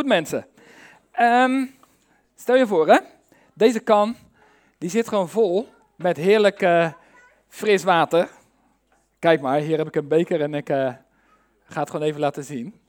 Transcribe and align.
Goed 0.00 0.08
mensen. 0.08 0.46
Ehm, 1.10 1.66
stel 2.34 2.56
je 2.56 2.66
voor 2.66 2.88
hè, 2.88 2.98
deze 3.54 3.80
kan, 3.80 4.16
die 4.78 4.90
zit 4.90 5.08
gewoon 5.08 5.28
vol 5.28 5.68
met 5.96 6.16
heerlijk 6.16 6.62
eh, 6.62 6.92
fris 7.48 7.84
water. 7.84 8.30
Kijk 9.18 9.40
maar, 9.40 9.60
hier 9.60 9.78
heb 9.78 9.86
ik 9.86 9.94
een 9.94 10.08
beker 10.08 10.40
en 10.40 10.54
ik 10.54 10.68
eh, 10.68 10.94
ga 11.64 11.80
het 11.80 11.90
gewoon 11.90 12.06
even 12.06 12.20
laten 12.20 12.44
zien. 12.44 12.80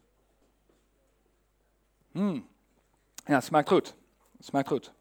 Mm. 2.12 2.48
Ja, 3.26 3.36
het 3.36 3.44
smaakt 3.44 3.70
goed. 3.70 3.96
Smaakt 4.40 4.68
goed. 4.68 4.94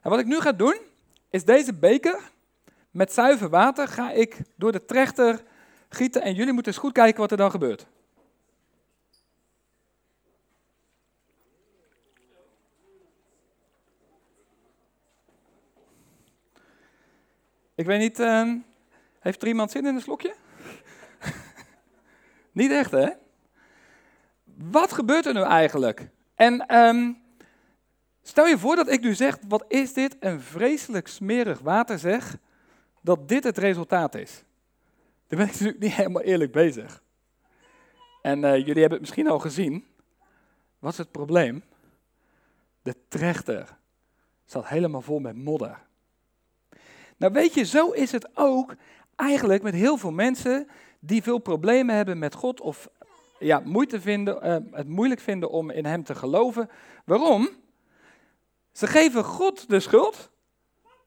En 0.00 0.10
wat 0.10 0.18
ik 0.18 0.26
nu 0.26 0.40
ga 0.40 0.52
doen, 0.52 0.76
is 1.30 1.44
deze 1.44 1.74
beker 1.74 2.30
met 2.90 3.12
zuiver 3.12 3.48
water 3.48 3.88
ga 3.88 4.10
ik 4.10 4.36
door 4.56 4.72
de 4.72 4.84
trechter 4.84 5.42
gieten 5.88 6.22
en 6.22 6.34
jullie 6.34 6.52
moeten 6.52 6.72
eens 6.72 6.82
goed 6.82 6.92
kijken 6.92 7.20
wat 7.20 7.30
er 7.30 7.36
dan 7.36 7.50
gebeurt. 7.50 7.86
Ik 17.80 17.86
weet 17.86 17.98
niet, 17.98 18.18
uh, 18.18 18.54
heeft 19.20 19.42
iemand 19.42 19.70
zin 19.70 19.86
in 19.86 19.94
een 19.94 20.00
slokje? 20.00 20.34
niet 22.52 22.70
echt, 22.70 22.90
hè? 22.90 23.08
Wat 24.44 24.92
gebeurt 24.92 25.26
er 25.26 25.34
nu 25.34 25.42
eigenlijk? 25.42 26.08
En 26.34 26.76
um, 26.76 27.22
stel 28.22 28.46
je 28.46 28.58
voor 28.58 28.76
dat 28.76 28.88
ik 28.90 29.00
nu 29.00 29.14
zeg, 29.14 29.38
wat 29.48 29.64
is 29.68 29.92
dit 29.92 30.16
een 30.20 30.40
vreselijk 30.40 31.08
smerig 31.08 31.58
water 31.58 31.98
zeg, 31.98 32.36
dat 33.02 33.28
dit 33.28 33.44
het 33.44 33.58
resultaat 33.58 34.14
is. 34.14 34.44
Dan 35.26 35.38
ben 35.38 35.46
ik 35.46 35.52
natuurlijk 35.52 35.80
niet 35.80 35.94
helemaal 35.94 36.22
eerlijk 36.22 36.52
bezig. 36.52 37.02
En 38.22 38.38
uh, 38.42 38.56
jullie 38.56 38.80
hebben 38.80 38.90
het 38.90 39.00
misschien 39.00 39.28
al 39.28 39.38
gezien. 39.38 39.86
Wat 40.78 40.92
is 40.92 40.98
het 40.98 41.10
probleem? 41.10 41.62
De 42.82 42.94
trechter 43.08 43.76
zat 44.44 44.68
helemaal 44.68 45.02
vol 45.02 45.18
met 45.18 45.36
modder. 45.36 45.88
Nou 47.20 47.32
weet 47.32 47.54
je, 47.54 47.64
zo 47.64 47.90
is 47.90 48.12
het 48.12 48.28
ook 48.34 48.74
eigenlijk 49.16 49.62
met 49.62 49.74
heel 49.74 49.96
veel 49.96 50.10
mensen 50.10 50.68
die 51.00 51.22
veel 51.22 51.38
problemen 51.38 51.94
hebben 51.94 52.18
met 52.18 52.34
God 52.34 52.60
of 52.60 52.88
ja, 53.38 53.62
moeite 53.64 54.00
vinden, 54.00 54.46
uh, 54.46 54.76
het 54.78 54.88
moeilijk 54.88 55.20
vinden 55.20 55.50
om 55.50 55.70
in 55.70 55.84
Hem 55.84 56.04
te 56.04 56.14
geloven. 56.14 56.70
Waarom? 57.04 57.48
Ze 58.72 58.86
geven 58.86 59.24
God 59.24 59.68
de 59.68 59.80
schuld, 59.80 60.30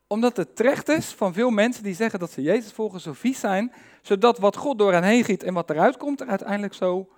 omdat 0.08 0.38
het 0.38 0.56
terecht 0.56 0.90
is 0.90 1.06
van 1.06 1.34
veel 1.34 1.50
mensen 1.50 1.84
die 1.84 1.96
zeggen 1.96 2.20
dat 2.20 2.32
ze 2.32 2.42
Jezus 2.42 2.72
volgen 2.72 3.00
zo 3.00 3.14
vies 3.14 3.40
zijn, 3.40 3.74
zodat 4.02 4.38
wat 4.38 4.56
God 4.56 4.78
door 4.78 4.94
hen 4.94 5.04
heen 5.04 5.24
giet 5.24 5.44
en 5.44 5.54
wat 5.54 5.70
eruit 5.70 5.98
komt 5.98 6.22
er 6.22 6.28
uiteindelijk 6.28 6.74
zo 6.74 7.10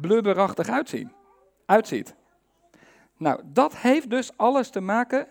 blubberachtig 0.00 0.68
uitziet. 1.66 2.14
Nou, 3.16 3.40
dat 3.44 3.76
heeft 3.76 4.10
dus 4.10 4.36
alles 4.36 4.70
te 4.70 4.80
maken 4.80 5.28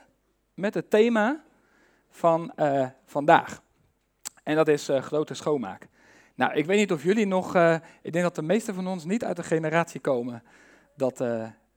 met 0.54 0.74
het 0.74 0.90
thema 0.90 1.44
van 2.12 2.52
uh, 2.56 2.86
vandaag. 3.06 3.62
En 4.44 4.56
dat 4.56 4.68
is 4.68 4.90
uh, 4.90 5.02
grote 5.02 5.34
schoonmaak. 5.34 5.88
Nou, 6.36 6.54
ik 6.54 6.66
weet 6.66 6.78
niet 6.78 6.92
of 6.92 7.04
jullie 7.04 7.28
nog, 7.28 7.56
uh, 7.56 7.76
ik 8.02 8.12
denk 8.12 8.24
dat 8.24 8.36
de 8.36 8.42
meesten 8.42 8.76
van 8.76 8.88
ons 8.88 9.06
niet 9.06 9.24
uit 9.24 9.36
de 9.36 9.44
generatie 9.44 10.00
komen 10.00 10.44
dat 10.96 11.24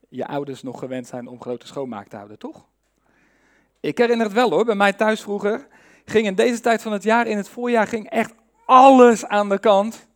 je 0.08 0.26
ouders 0.26 0.62
nog 0.62 0.78
gewend 0.78 1.06
zijn 1.06 1.26
om 1.26 1.40
grote 1.40 1.66
schoonmaak 1.66 2.08
te 2.08 2.16
houden, 2.16 2.38
toch? 2.38 2.66
Ik 3.80 3.98
herinner 3.98 4.26
het 4.26 4.34
wel 4.34 4.50
hoor, 4.50 4.64
bij 4.64 4.74
mij 4.74 4.92
thuis 4.92 5.20
vroeger 5.20 5.66
ging 6.04 6.26
in 6.26 6.34
deze 6.34 6.60
tijd 6.60 6.82
van 6.82 6.92
het 6.92 7.02
jaar, 7.02 7.26
in 7.26 7.36
het 7.36 7.48
voorjaar, 7.48 7.86
ging 7.86 8.10
echt 8.10 8.34
alles 8.66 9.26
aan 9.26 9.48
de 9.48 9.58
kant. 9.58 10.08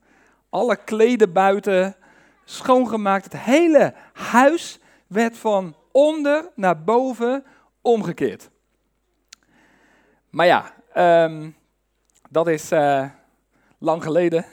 Alle 0.50 0.76
kleden 0.84 1.32
buiten, 1.32 1.96
schoongemaakt. 2.44 3.24
Het 3.24 3.40
hele 3.40 3.94
huis 4.12 4.80
werd 5.06 5.38
van 5.38 5.76
onder 5.92 6.50
naar 6.54 6.82
boven 6.84 7.44
omgekeerd. 7.82 8.50
Maar 10.30 10.46
ja, 10.46 10.74
um, 11.24 11.56
dat 12.30 12.48
is 12.48 12.72
uh, 12.72 13.04
lang 13.78 14.02
geleden. 14.02 14.44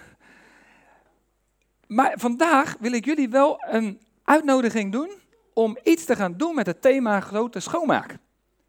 Maar 1.88 2.14
vandaag 2.18 2.76
wil 2.80 2.92
ik 2.92 3.06
jullie 3.06 3.30
wel 3.30 3.64
een 3.68 4.02
uitnodiging 4.24 4.92
doen 4.92 5.12
om 5.54 5.78
iets 5.84 6.06
te 6.06 6.16
gaan 6.16 6.38
doen 6.38 6.56
met 6.56 6.66
het 6.66 6.82
thema 6.82 7.20
grote 7.20 7.60
schoonmaak. 7.60 8.18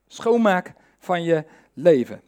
Schoonmaak 0.07 0.73
van 0.99 1.23
je 1.23 1.45
leven. 1.75 2.21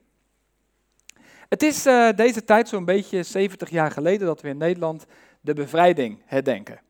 Het 1.49 1.62
is 1.62 1.87
uh, 1.87 2.09
deze 2.17 2.44
tijd 2.44 2.69
zo'n 2.69 2.84
beetje 2.84 3.22
70 3.22 3.71
jaar 3.71 3.91
geleden 3.91 4.27
dat 4.27 4.41
we 4.41 4.49
in 4.49 4.56
Nederland 4.56 5.06
de 5.41 5.55
bevrijding 5.55 6.22
herdenken. 6.25 6.81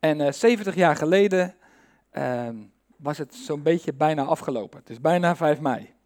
En 0.00 0.18
uh, 0.18 0.26
eh, 0.26 0.32
70 0.32 0.74
jaar 0.74 0.96
geleden 0.96 1.54
uh, 2.12 2.48
was 2.96 3.18
het 3.18 3.34
zo'n 3.34 3.62
beetje 3.62 3.92
bijna 3.92 4.24
afgelopen. 4.24 4.78
Het 4.78 4.90
is 4.90 5.00
bijna 5.00 5.36
5 5.36 5.60
mei. 5.60 5.96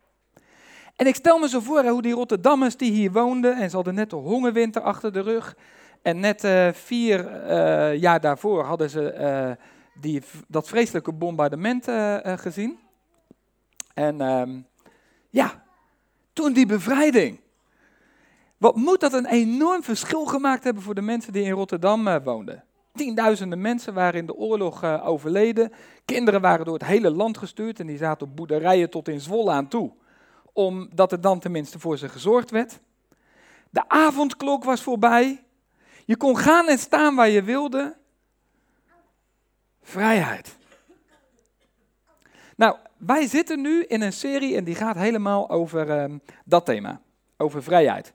En 1.02 1.08
ik 1.08 1.14
stel 1.14 1.38
me 1.38 1.48
zo 1.48 1.60
voor 1.60 1.84
hoe 1.84 2.02
die 2.02 2.14
Rotterdammers 2.14 2.76
die 2.76 2.92
hier 2.92 3.12
woonden, 3.12 3.56
en 3.56 3.70
ze 3.70 3.76
hadden 3.76 3.94
net 3.94 4.10
de 4.10 4.16
hongerwinter 4.16 4.82
achter 4.82 5.12
de 5.12 5.20
rug. 5.20 5.56
En 6.02 6.20
net 6.20 6.44
uh, 6.44 6.68
vier 6.72 7.50
uh, 7.50 8.00
jaar 8.00 8.20
daarvoor 8.20 8.64
hadden 8.64 8.90
ze 8.90 9.14
uh, 9.18 9.64
die, 10.00 10.22
dat 10.48 10.68
vreselijke 10.68 11.12
bombardement 11.12 11.84
gezien. 12.24 12.78
En 13.94 14.20
ehm, 14.20 14.60
ja, 15.30 15.64
toen 16.32 16.52
die 16.52 16.66
bevrijding. 16.66 17.40
Wat 18.58 18.76
moet 18.76 19.00
dat 19.00 19.12
een 19.12 19.26
enorm 19.26 19.82
verschil 19.82 20.24
gemaakt 20.24 20.64
hebben 20.64 20.82
voor 20.82 20.94
de 20.94 21.02
mensen 21.02 21.32
die 21.32 21.44
in 21.44 21.52
Rotterdam 21.52 22.22
woonden. 22.24 22.64
Tienduizenden 22.94 23.60
mensen 23.60 23.94
waren 23.94 24.20
in 24.20 24.26
de 24.26 24.34
oorlog 24.34 24.84
overleden. 24.84 25.72
Kinderen 26.04 26.40
waren 26.40 26.64
door 26.64 26.74
het 26.74 26.86
hele 26.86 27.10
land 27.10 27.38
gestuurd 27.38 27.80
en 27.80 27.86
die 27.86 27.96
zaten 27.96 28.26
op 28.26 28.36
boerderijen 28.36 28.90
tot 28.90 29.08
in 29.08 29.20
Zwolle 29.20 29.50
aan 29.50 29.68
toe 29.68 29.92
omdat 30.52 31.12
er 31.12 31.20
dan 31.20 31.38
tenminste 31.38 31.78
voor 31.78 31.98
ze 31.98 32.08
gezorgd 32.08 32.50
werd. 32.50 32.80
De 33.70 33.88
avondklok 33.88 34.64
was 34.64 34.82
voorbij. 34.82 35.44
Je 36.04 36.16
kon 36.16 36.36
gaan 36.36 36.68
en 36.68 36.78
staan 36.78 37.14
waar 37.14 37.28
je 37.28 37.42
wilde. 37.42 37.96
Vrijheid. 39.82 40.56
Nou, 42.56 42.76
wij 42.96 43.26
zitten 43.26 43.60
nu 43.60 43.84
in 43.84 44.02
een 44.02 44.12
serie 44.12 44.56
en 44.56 44.64
die 44.64 44.74
gaat 44.74 44.96
helemaal 44.96 45.50
over 45.50 46.10
uh, 46.10 46.18
dat 46.44 46.64
thema, 46.64 47.00
over 47.36 47.62
vrijheid. 47.62 48.12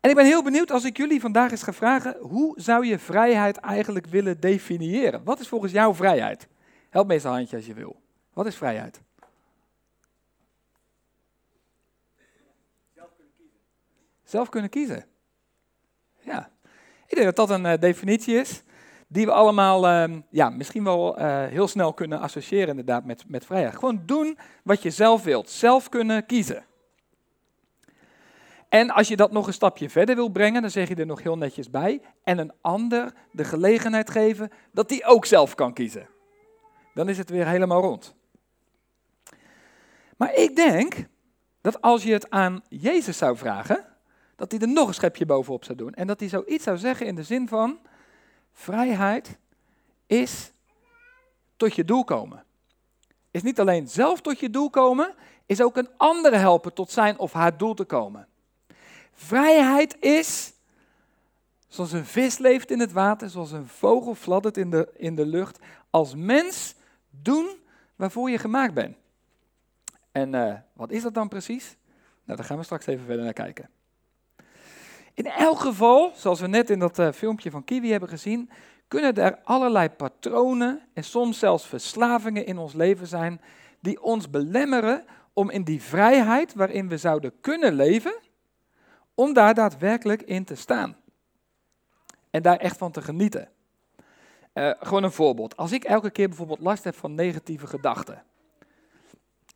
En 0.00 0.10
ik 0.10 0.16
ben 0.16 0.24
heel 0.24 0.42
benieuwd 0.42 0.70
als 0.70 0.84
ik 0.84 0.96
jullie 0.96 1.20
vandaag 1.20 1.50
eens 1.50 1.62
ga 1.62 1.72
vragen, 1.72 2.16
hoe 2.20 2.60
zou 2.60 2.86
je 2.86 2.98
vrijheid 2.98 3.56
eigenlijk 3.56 4.06
willen 4.06 4.40
definiëren? 4.40 5.24
Wat 5.24 5.40
is 5.40 5.48
volgens 5.48 5.72
jou 5.72 5.94
vrijheid? 5.94 6.48
Help 6.90 7.06
me 7.06 7.14
eens 7.14 7.24
een 7.24 7.30
handje 7.30 7.56
als 7.56 7.66
je 7.66 7.74
wil. 7.74 8.00
Wat 8.32 8.46
is 8.46 8.56
vrijheid? 8.56 9.00
Zelf 14.22 14.48
kunnen 14.48 14.70
kiezen. 14.70 15.06
Ja. 16.20 16.50
Ik 17.06 17.14
denk 17.14 17.34
dat 17.34 17.48
dat 17.48 17.58
een 17.58 17.64
uh, 17.64 17.78
definitie 17.80 18.34
is 18.34 18.62
die 19.08 19.26
we 19.26 19.32
allemaal 19.32 20.08
uh, 20.08 20.18
ja, 20.30 20.50
misschien 20.50 20.84
wel 20.84 21.18
uh, 21.18 21.44
heel 21.46 21.68
snel 21.68 21.92
kunnen 21.92 22.20
associëren 22.20 22.68
inderdaad 22.68 23.04
met, 23.04 23.24
met 23.28 23.46
vrijheid. 23.46 23.74
Gewoon 23.74 24.02
doen 24.06 24.38
wat 24.62 24.82
je 24.82 24.90
zelf 24.90 25.24
wilt. 25.24 25.50
Zelf 25.50 25.88
kunnen 25.88 26.26
kiezen. 26.26 26.64
En 28.68 28.90
als 28.90 29.08
je 29.08 29.16
dat 29.16 29.32
nog 29.32 29.46
een 29.46 29.52
stapje 29.52 29.90
verder 29.90 30.14
wil 30.14 30.28
brengen, 30.28 30.62
dan 30.62 30.70
zeg 30.70 30.88
je 30.88 30.94
er 30.94 31.06
nog 31.06 31.22
heel 31.22 31.38
netjes 31.38 31.70
bij. 31.70 32.00
En 32.24 32.38
een 32.38 32.52
ander 32.60 33.12
de 33.32 33.44
gelegenheid 33.44 34.10
geven 34.10 34.50
dat 34.72 34.88
die 34.88 35.04
ook 35.04 35.24
zelf 35.24 35.54
kan 35.54 35.72
kiezen. 35.72 36.08
Dan 36.94 37.08
is 37.08 37.18
het 37.18 37.30
weer 37.30 37.46
helemaal 37.46 37.80
rond. 37.80 38.14
Maar 40.16 40.34
ik 40.34 40.56
denk 40.56 41.06
dat 41.64 41.82
als 41.82 42.02
je 42.02 42.12
het 42.12 42.30
aan 42.30 42.62
Jezus 42.68 43.16
zou 43.16 43.36
vragen, 43.36 43.84
dat 44.36 44.50
hij 44.50 44.60
er 44.60 44.68
nog 44.68 44.88
een 44.88 44.94
schepje 44.94 45.26
bovenop 45.26 45.64
zou 45.64 45.78
doen. 45.78 45.94
En 45.94 46.06
dat 46.06 46.20
hij 46.20 46.28
zoiets 46.28 46.64
zou 46.64 46.78
zeggen 46.78 47.06
in 47.06 47.14
de 47.14 47.22
zin 47.22 47.48
van, 47.48 47.78
vrijheid 48.52 49.38
is 50.06 50.52
tot 51.56 51.74
je 51.74 51.84
doel 51.84 52.04
komen. 52.04 52.44
Is 53.30 53.42
niet 53.42 53.60
alleen 53.60 53.88
zelf 53.88 54.20
tot 54.20 54.38
je 54.38 54.50
doel 54.50 54.70
komen, 54.70 55.14
is 55.46 55.60
ook 55.60 55.76
een 55.76 55.88
andere 55.96 56.36
helpen 56.36 56.74
tot 56.74 56.90
zijn 56.90 57.18
of 57.18 57.32
haar 57.32 57.56
doel 57.56 57.74
te 57.74 57.84
komen. 57.84 58.28
Vrijheid 59.12 59.96
is, 60.00 60.52
zoals 61.68 61.92
een 61.92 62.06
vis 62.06 62.38
leeft 62.38 62.70
in 62.70 62.80
het 62.80 62.92
water, 62.92 63.30
zoals 63.30 63.52
een 63.52 63.68
vogel 63.68 64.14
fladdert 64.14 64.56
in 64.56 64.70
de, 64.70 64.92
in 64.96 65.14
de 65.14 65.26
lucht, 65.26 65.58
als 65.90 66.14
mens 66.14 66.74
doen 67.10 67.48
waarvoor 67.96 68.30
je 68.30 68.38
gemaakt 68.38 68.74
bent. 68.74 68.96
En 70.14 70.34
uh, 70.34 70.54
wat 70.72 70.90
is 70.90 71.02
dat 71.02 71.14
dan 71.14 71.28
precies? 71.28 71.76
Nou, 72.24 72.38
daar 72.38 72.46
gaan 72.46 72.56
we 72.56 72.64
straks 72.64 72.86
even 72.86 73.06
verder 73.06 73.24
naar 73.24 73.32
kijken. 73.32 73.70
In 75.14 75.26
elk 75.26 75.58
geval, 75.58 76.12
zoals 76.14 76.40
we 76.40 76.46
net 76.46 76.70
in 76.70 76.78
dat 76.78 76.98
uh, 76.98 77.12
filmpje 77.12 77.50
van 77.50 77.64
Kiwi 77.64 77.90
hebben 77.90 78.08
gezien, 78.08 78.50
kunnen 78.88 79.14
er 79.14 79.38
allerlei 79.44 79.88
patronen 79.88 80.80
en 80.92 81.04
soms 81.04 81.38
zelfs 81.38 81.66
verslavingen 81.66 82.46
in 82.46 82.58
ons 82.58 82.72
leven 82.72 83.06
zijn 83.06 83.40
die 83.80 84.02
ons 84.02 84.30
belemmeren 84.30 85.04
om 85.32 85.50
in 85.50 85.64
die 85.64 85.82
vrijheid 85.82 86.54
waarin 86.54 86.88
we 86.88 86.96
zouden 86.96 87.40
kunnen 87.40 87.74
leven, 87.74 88.14
om 89.14 89.32
daar 89.32 89.54
daadwerkelijk 89.54 90.22
in 90.22 90.44
te 90.44 90.54
staan. 90.54 90.96
En 92.30 92.42
daar 92.42 92.56
echt 92.56 92.76
van 92.76 92.92
te 92.92 93.02
genieten. 93.02 93.48
Uh, 94.54 94.70
gewoon 94.78 95.02
een 95.02 95.12
voorbeeld. 95.12 95.56
Als 95.56 95.72
ik 95.72 95.84
elke 95.84 96.10
keer 96.10 96.28
bijvoorbeeld 96.28 96.60
last 96.60 96.84
heb 96.84 96.94
van 96.94 97.14
negatieve 97.14 97.66
gedachten. 97.66 98.24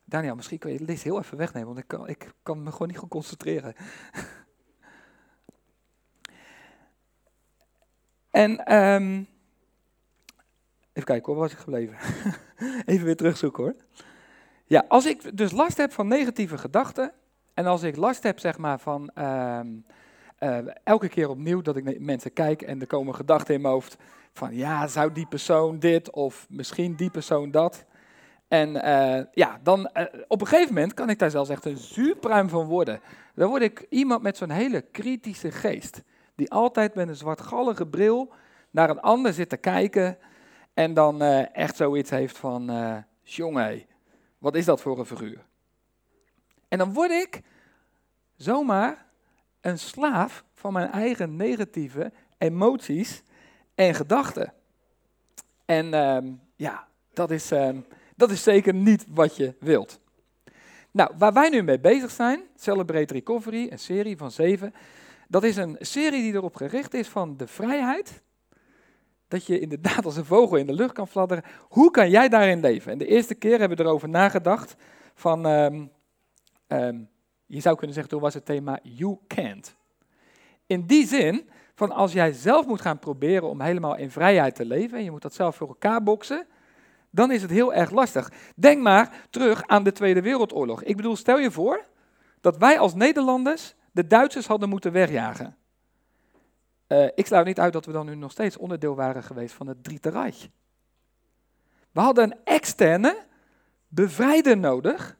Daniel, 0.09 0.35
misschien 0.35 0.57
kun 0.57 0.71
je 0.71 0.77
de 0.77 0.83
list 0.83 1.03
heel 1.03 1.19
even 1.19 1.37
wegnemen, 1.37 1.67
want 1.67 1.79
ik 1.79 1.87
kan, 1.87 2.07
ik 2.07 2.33
kan 2.43 2.63
me 2.63 2.71
gewoon 2.71 2.87
niet 2.87 2.97
goed 2.97 3.09
concentreren. 3.09 3.75
en 8.43 8.75
um, 8.75 9.27
even 10.93 11.03
kijken 11.03 11.25
hoor, 11.25 11.35
waar 11.35 11.43
was 11.43 11.51
ik 11.51 11.57
gebleven? 11.57 11.97
even 12.93 13.05
weer 13.05 13.15
terugzoeken 13.15 13.63
hoor. 13.63 13.75
Ja, 14.65 14.85
als 14.87 15.05
ik 15.05 15.37
dus 15.37 15.51
last 15.51 15.77
heb 15.77 15.91
van 15.91 16.07
negatieve 16.07 16.57
gedachten 16.57 17.13
en 17.53 17.65
als 17.65 17.83
ik 17.83 17.95
last 17.95 18.23
heb 18.23 18.39
zeg 18.39 18.57
maar 18.57 18.79
van 18.79 19.11
um, 19.15 19.85
uh, 20.39 20.57
elke 20.83 21.07
keer 21.07 21.29
opnieuw 21.29 21.61
dat 21.61 21.75
ik 21.75 21.83
naar 21.83 21.95
mensen 21.99 22.33
kijk 22.33 22.61
en 22.61 22.81
er 22.81 22.87
komen 22.87 23.15
gedachten 23.15 23.55
in 23.55 23.61
mijn 23.61 23.73
hoofd 23.73 23.97
van 24.33 24.55
ja, 24.55 24.87
zou 24.87 25.11
die 25.11 25.27
persoon 25.27 25.79
dit 25.79 26.11
of 26.11 26.47
misschien 26.49 26.95
die 26.95 27.09
persoon 27.09 27.51
dat. 27.51 27.85
En 28.49 28.69
uh, 28.75 29.25
ja, 29.31 29.59
dan 29.63 29.89
uh, 29.93 30.03
op 30.27 30.41
een 30.41 30.47
gegeven 30.47 30.73
moment 30.73 30.93
kan 30.93 31.09
ik 31.09 31.19
daar 31.19 31.29
zelfs 31.29 31.49
echt 31.49 31.65
een 31.65 31.77
zuurpruim 31.77 32.49
van 32.49 32.65
worden. 32.65 33.01
Dan 33.35 33.49
word 33.49 33.61
ik 33.61 33.85
iemand 33.89 34.21
met 34.21 34.37
zo'n 34.37 34.49
hele 34.49 34.81
kritische 34.81 35.51
geest. 35.51 36.01
Die 36.35 36.51
altijd 36.51 36.95
met 36.95 37.07
een 37.07 37.15
zwartgallige 37.15 37.87
bril 37.87 38.33
naar 38.71 38.89
een 38.89 39.01
ander 39.01 39.33
zit 39.33 39.49
te 39.49 39.57
kijken. 39.57 40.17
En 40.73 40.93
dan 40.93 41.23
uh, 41.23 41.55
echt 41.55 41.75
zoiets 41.75 42.09
heeft 42.09 42.37
van, 42.37 42.71
jongen, 43.21 43.85
wat 44.37 44.55
is 44.55 44.65
dat 44.65 44.81
voor 44.81 44.99
een 44.99 45.05
figuur? 45.05 45.45
En 46.67 46.77
dan 46.77 46.93
word 46.93 47.11
ik 47.11 47.41
zomaar 48.35 49.05
een 49.61 49.79
slaaf 49.79 50.43
van 50.53 50.73
mijn 50.73 50.91
eigen 50.91 51.35
negatieve 51.35 52.11
emoties 52.37 53.23
en 53.75 53.95
gedachten. 53.95 54.53
En 55.65 55.93
ehm, 55.93 56.31
ja, 56.55 56.87
dat 57.13 57.31
is, 57.31 57.51
ehm, 57.51 57.79
dat 58.19 58.31
is 58.31 58.43
zeker 58.43 58.73
niet 58.73 59.05
wat 59.09 59.35
je 59.35 59.55
wilt. 59.59 59.99
Nou, 60.91 61.11
waar 61.17 61.33
wij 61.33 61.49
nu 61.49 61.61
mee 61.61 61.79
bezig 61.79 62.11
zijn, 62.11 62.41
Celebrate 62.55 63.13
Recovery, 63.13 63.67
een 63.71 63.79
serie 63.79 64.17
van 64.17 64.31
zeven, 64.31 64.73
dat 65.27 65.43
is 65.43 65.55
een 65.55 65.75
serie 65.79 66.21
die 66.21 66.33
erop 66.33 66.55
gericht 66.55 66.93
is 66.93 67.07
van 67.07 67.37
de 67.37 67.47
vrijheid. 67.47 68.21
Dat 69.27 69.45
je 69.45 69.59
inderdaad 69.59 70.05
als 70.05 70.17
een 70.17 70.25
vogel 70.25 70.57
in 70.57 70.65
de 70.65 70.73
lucht 70.73 70.93
kan 70.93 71.07
fladderen. 71.07 71.43
Hoe 71.67 71.91
kan 71.91 72.09
jij 72.09 72.29
daarin 72.29 72.59
leven? 72.59 72.91
En 72.91 72.97
de 72.97 73.07
eerste 73.07 73.35
keer 73.35 73.59
hebben 73.59 73.77
we 73.77 73.83
erover 73.83 74.09
nagedacht 74.09 74.75
van, 75.13 75.45
um, 75.45 75.89
je 77.45 77.59
zou 77.59 77.75
kunnen 77.75 77.93
zeggen, 77.93 78.13
toen 78.13 78.21
was 78.21 78.33
het 78.33 78.45
thema 78.45 78.79
You 78.83 79.17
Can't. 79.27 79.75
In 80.65 80.85
die 80.85 81.07
zin 81.07 81.49
van 81.75 81.91
als 81.91 82.13
jij 82.13 82.31
zelf 82.31 82.65
moet 82.65 82.81
gaan 82.81 82.99
proberen 82.99 83.49
om 83.49 83.61
helemaal 83.61 83.95
in 83.97 84.11
vrijheid 84.11 84.55
te 84.55 84.65
leven, 84.65 84.97
en 84.97 85.03
je 85.03 85.11
moet 85.11 85.21
dat 85.21 85.33
zelf 85.33 85.55
voor 85.55 85.67
elkaar 85.67 86.03
boksen, 86.03 86.47
dan 87.09 87.31
is 87.31 87.41
het 87.41 87.51
heel 87.51 87.73
erg 87.73 87.91
lastig. 87.91 88.31
Denk 88.55 88.81
maar 88.81 89.27
terug 89.29 89.67
aan 89.67 89.83
de 89.83 89.91
Tweede 89.91 90.21
Wereldoorlog. 90.21 90.83
Ik 90.83 90.95
bedoel, 90.95 91.15
stel 91.15 91.39
je 91.39 91.51
voor 91.51 91.85
dat 92.41 92.57
wij 92.57 92.79
als 92.79 92.93
Nederlanders 92.93 93.75
de 93.91 94.07
Duitsers 94.07 94.47
hadden 94.47 94.69
moeten 94.69 94.91
wegjagen. 94.91 95.57
Uh, 96.87 97.07
ik 97.15 97.25
sluit 97.25 97.45
niet 97.45 97.59
uit 97.59 97.73
dat 97.73 97.85
we 97.85 97.91
dan 97.91 98.05
nu 98.05 98.15
nog 98.15 98.31
steeds 98.31 98.57
onderdeel 98.57 98.95
waren 98.95 99.23
geweest 99.23 99.55
van 99.55 99.67
het 99.67 99.83
Dritte 99.83 100.09
Reich. 100.09 100.47
We 101.91 101.99
hadden 101.99 102.23
een 102.23 102.37
externe 102.43 103.25
bevrijder 103.87 104.57
nodig, 104.57 105.17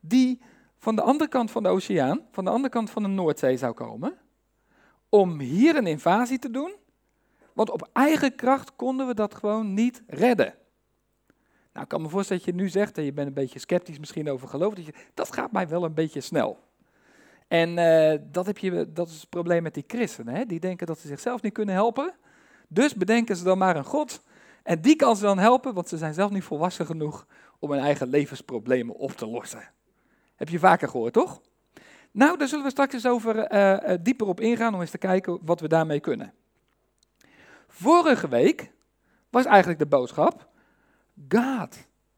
die 0.00 0.40
van 0.78 0.96
de 0.96 1.02
andere 1.02 1.30
kant 1.30 1.50
van 1.50 1.62
de 1.62 1.68
oceaan, 1.68 2.26
van 2.30 2.44
de 2.44 2.50
andere 2.50 2.68
kant 2.68 2.90
van 2.90 3.02
de 3.02 3.08
Noordzee 3.08 3.56
zou 3.56 3.72
komen, 3.72 4.18
om 5.08 5.38
hier 5.38 5.76
een 5.76 5.86
invasie 5.86 6.38
te 6.38 6.50
doen, 6.50 6.74
want 7.52 7.70
op 7.70 7.88
eigen 7.92 8.34
kracht 8.34 8.76
konden 8.76 9.06
we 9.06 9.14
dat 9.14 9.34
gewoon 9.34 9.74
niet 9.74 10.02
redden. 10.06 10.54
Nou, 11.72 11.84
ik 11.84 11.88
kan 11.88 12.02
me 12.02 12.08
voorstellen 12.08 12.44
dat 12.44 12.54
je 12.54 12.60
nu 12.60 12.68
zegt, 12.68 12.98
en 12.98 13.04
je 13.04 13.12
bent 13.12 13.28
een 13.28 13.34
beetje 13.34 13.58
sceptisch 13.58 13.98
misschien 13.98 14.30
over 14.30 14.48
geloof, 14.48 14.74
dat, 14.74 14.86
je, 14.86 14.94
dat 15.14 15.32
gaat 15.32 15.52
mij 15.52 15.68
wel 15.68 15.84
een 15.84 15.94
beetje 15.94 16.20
snel. 16.20 16.58
En 17.48 17.78
uh, 17.78 18.18
dat, 18.32 18.46
heb 18.46 18.58
je, 18.58 18.92
dat 18.92 19.08
is 19.08 19.20
het 19.20 19.28
probleem 19.28 19.62
met 19.62 19.74
die 19.74 19.84
christenen. 19.86 20.34
Hè? 20.34 20.46
Die 20.46 20.60
denken 20.60 20.86
dat 20.86 20.98
ze 20.98 21.08
zichzelf 21.08 21.42
niet 21.42 21.52
kunnen 21.52 21.74
helpen. 21.74 22.14
Dus 22.68 22.94
bedenken 22.94 23.36
ze 23.36 23.44
dan 23.44 23.58
maar 23.58 23.76
een 23.76 23.84
God. 23.84 24.22
En 24.62 24.80
die 24.80 24.96
kan 24.96 25.16
ze 25.16 25.22
dan 25.22 25.38
helpen, 25.38 25.74
want 25.74 25.88
ze 25.88 25.96
zijn 25.96 26.14
zelf 26.14 26.30
niet 26.30 26.44
volwassen 26.44 26.86
genoeg 26.86 27.26
om 27.58 27.70
hun 27.70 27.80
eigen 27.80 28.08
levensproblemen 28.08 28.94
op 28.94 29.12
te 29.12 29.26
lossen. 29.26 29.70
Heb 30.36 30.48
je 30.48 30.58
vaker 30.58 30.88
gehoord, 30.88 31.12
toch? 31.12 31.40
Nou, 32.10 32.38
daar 32.38 32.48
zullen 32.48 32.64
we 32.64 32.70
straks 32.70 32.94
eens 32.94 33.06
over 33.06 33.52
uh, 33.54 33.94
dieper 34.00 34.26
op 34.26 34.40
ingaan 34.40 34.74
om 34.74 34.80
eens 34.80 34.90
te 34.90 34.98
kijken 34.98 35.38
wat 35.42 35.60
we 35.60 35.68
daarmee 35.68 36.00
kunnen. 36.00 36.32
Vorige 37.68 38.28
week 38.28 38.72
was 39.30 39.44
eigenlijk 39.44 39.78
de 39.78 39.86
boodschap: 39.86 40.48
God 41.28 41.76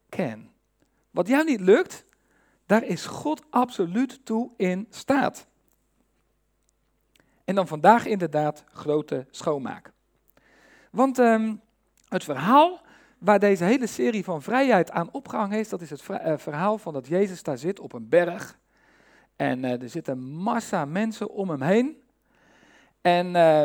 can. 0.09 0.49
Wat 1.11 1.27
jou 1.27 1.43
niet 1.43 1.59
lukt, 1.59 2.05
daar 2.65 2.83
is 2.83 3.05
God 3.05 3.41
absoluut 3.49 4.25
toe 4.25 4.51
in 4.57 4.87
staat. 4.89 5.47
En 7.43 7.55
dan 7.55 7.67
vandaag 7.67 8.05
inderdaad 8.05 8.63
grote 8.71 9.27
schoonmaak. 9.31 9.91
Want 10.91 11.17
um, 11.17 11.61
het 12.07 12.23
verhaal 12.23 12.81
waar 13.17 13.39
deze 13.39 13.63
hele 13.63 13.87
serie 13.87 14.23
van 14.23 14.41
vrijheid 14.41 14.91
aan 14.91 15.11
opgehangen 15.11 15.59
is, 15.59 15.69
dat 15.69 15.81
is 15.81 15.89
het 15.89 16.09
eh, 16.09 16.37
verhaal 16.37 16.77
van 16.77 16.93
dat 16.93 17.07
Jezus 17.07 17.43
daar 17.43 17.57
zit 17.57 17.79
op 17.79 17.93
een 17.93 18.09
berg. 18.09 18.59
En 19.35 19.63
uh, 19.63 19.81
er 19.81 19.89
zitten 19.89 20.19
massa 20.19 20.85
mensen 20.85 21.29
om 21.29 21.49
hem 21.49 21.61
heen. 21.61 22.01
En 23.01 23.27
uh, 23.27 23.61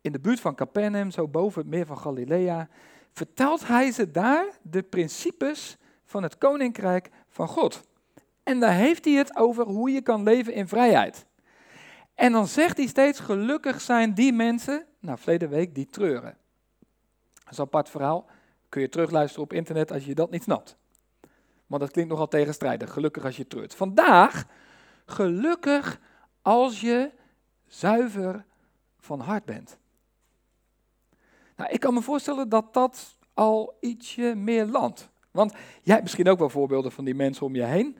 in 0.00 0.12
de 0.12 0.20
buurt 0.20 0.40
van 0.40 0.54
Capernaum, 0.54 1.10
zo 1.10 1.28
boven 1.28 1.60
het 1.60 1.70
meer 1.70 1.86
van 1.86 1.98
Galilea, 1.98 2.68
vertelt 3.20 3.66
hij 3.66 3.90
ze 3.90 4.10
daar 4.10 4.46
de 4.62 4.82
principes 4.82 5.76
van 6.04 6.22
het 6.22 6.38
koninkrijk 6.38 7.10
van 7.28 7.48
God. 7.48 7.82
En 8.42 8.60
daar 8.60 8.72
heeft 8.72 9.04
hij 9.04 9.14
het 9.14 9.36
over 9.36 9.64
hoe 9.64 9.90
je 9.90 10.02
kan 10.02 10.22
leven 10.22 10.52
in 10.52 10.68
vrijheid. 10.68 11.26
En 12.14 12.32
dan 12.32 12.46
zegt 12.46 12.76
hij 12.76 12.86
steeds, 12.86 13.20
gelukkig 13.20 13.80
zijn 13.80 14.14
die 14.14 14.32
mensen, 14.32 14.86
nou 14.98 15.18
verleden 15.18 15.48
week, 15.48 15.74
die 15.74 15.86
treuren. 15.86 16.36
Dat 17.34 17.52
is 17.52 17.58
een 17.58 17.64
apart 17.64 17.90
verhaal, 17.90 18.26
kun 18.68 18.80
je 18.80 18.88
terugluisteren 18.88 19.44
op 19.44 19.52
internet 19.52 19.92
als 19.92 20.04
je 20.04 20.14
dat 20.14 20.30
niet 20.30 20.42
snapt. 20.42 20.76
Want 21.66 21.82
dat 21.82 21.90
klinkt 21.90 22.10
nogal 22.10 22.28
tegenstrijdig, 22.28 22.92
gelukkig 22.92 23.24
als 23.24 23.36
je 23.36 23.46
treurt. 23.46 23.74
Vandaag, 23.74 24.44
gelukkig 25.06 26.00
als 26.42 26.80
je 26.80 27.10
zuiver 27.66 28.44
van 28.98 29.20
hart 29.20 29.44
bent. 29.44 29.78
Nou, 31.60 31.72
ik 31.72 31.80
kan 31.80 31.94
me 31.94 32.02
voorstellen 32.02 32.48
dat 32.48 32.74
dat 32.74 33.16
al 33.34 33.76
ietsje 33.80 34.34
meer 34.36 34.66
landt. 34.66 35.08
Want 35.30 35.52
jij 35.52 35.92
hebt 35.92 36.02
misschien 36.02 36.28
ook 36.28 36.38
wel 36.38 36.48
voorbeelden 36.48 36.92
van 36.92 37.04
die 37.04 37.14
mensen 37.14 37.46
om 37.46 37.54
je 37.54 37.64
heen, 37.64 37.98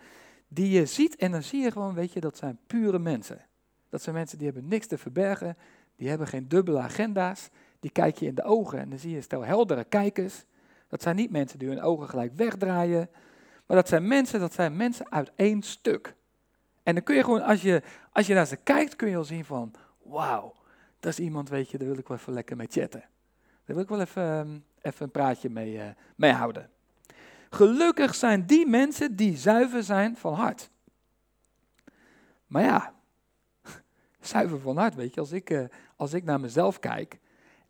die 0.49 0.71
je 0.71 0.87
ziet 0.87 1.17
en 1.17 1.33
dan 1.33 1.43
zie 1.43 1.63
je 1.63 1.71
gewoon, 1.71 1.95
weet 1.95 2.13
je, 2.13 2.21
dat 2.21 2.37
zijn 2.37 2.59
pure 2.67 2.99
mensen. 2.99 3.47
Dat 3.89 4.03
zijn 4.03 4.15
mensen 4.15 4.39
die 4.39 4.47
hebben 4.47 4.69
niks 4.69 4.87
te 4.87 4.99
verbergen, 4.99 5.57
die 5.97 6.09
hebben 6.09 6.27
geen 6.27 6.49
dubbele 6.49 6.79
agenda's, 6.79 7.49
die 7.81 7.91
kijk 7.91 8.19
je 8.19 8.27
in 8.27 8.35
de 8.35 8.43
ogen 8.43 8.79
en 8.79 8.89
dan 8.89 8.99
zie 8.99 9.15
je 9.15 9.21
stel 9.21 9.45
heldere 9.45 9.85
kijkers. 9.85 10.45
Dat 10.89 11.03
zijn 11.03 11.17
niet 11.17 11.31
mensen 11.31 11.59
die 11.59 11.69
hun 11.69 11.83
ogen 11.83 12.09
gelijk 12.09 12.33
wegdraaien, 12.35 13.11
maar 13.67 13.77
dat 13.77 13.89
zijn 13.89 14.09
mensen, 14.09 14.41
dat 14.41 14.53
zijn 14.53 14.77
mensen 14.77 15.11
uit 15.13 15.33
één 15.37 15.63
stuk. 15.63 16.15
En 16.83 16.95
dan 16.95 17.03
kun 17.03 17.17
je 17.17 17.25
gewoon, 17.25 17.43
als 17.43 17.63
je, 17.63 17.83
als 18.13 18.27
je 18.27 18.35
naar 18.35 18.47
ze 18.47 18.57
kijkt, 18.57 18.97
kun 18.97 19.09
je 19.09 19.17
al 19.17 19.25
zien 19.25 19.45
van, 19.45 19.75
wauw, 20.03 20.55
dat 21.01 21.13
is 21.13 21.19
iemand, 21.19 21.49
weet 21.49 21.71
je, 21.71 21.79
daar 21.79 21.89
wil 21.89 21.99
ik 21.99 22.09
wel 22.09 22.17
even 22.17 22.33
lekker 22.33 22.57
mee 22.57 22.69
chatten. 22.71 23.05
Daar 23.65 23.77
wil 23.77 23.85
ik 23.85 23.89
wel 23.89 24.01
even, 24.01 24.23
ehm, 24.23 24.59
even 24.81 25.05
een 25.05 25.11
praatje 25.11 25.51
mee, 25.51 25.75
uh, 25.75 25.85
mee 26.17 26.33
houden. 26.33 26.71
Gelukkig 27.51 28.15
zijn 28.15 28.47
die 28.47 28.67
mensen 28.67 29.17
die 29.17 29.37
zuiver 29.37 29.83
zijn 29.83 30.17
van 30.17 30.35
hart. 30.35 30.71
Maar 32.47 32.63
ja, 32.63 32.95
zuiver 34.21 34.61
van 34.61 34.77
hart, 34.77 34.95
weet 34.95 35.15
je, 35.15 35.21
als 35.21 35.33
ik, 35.33 35.51
uh, 35.51 35.65
als 35.97 36.13
ik 36.13 36.25
naar 36.25 36.41
mezelf 36.41 36.79
kijk 36.79 37.19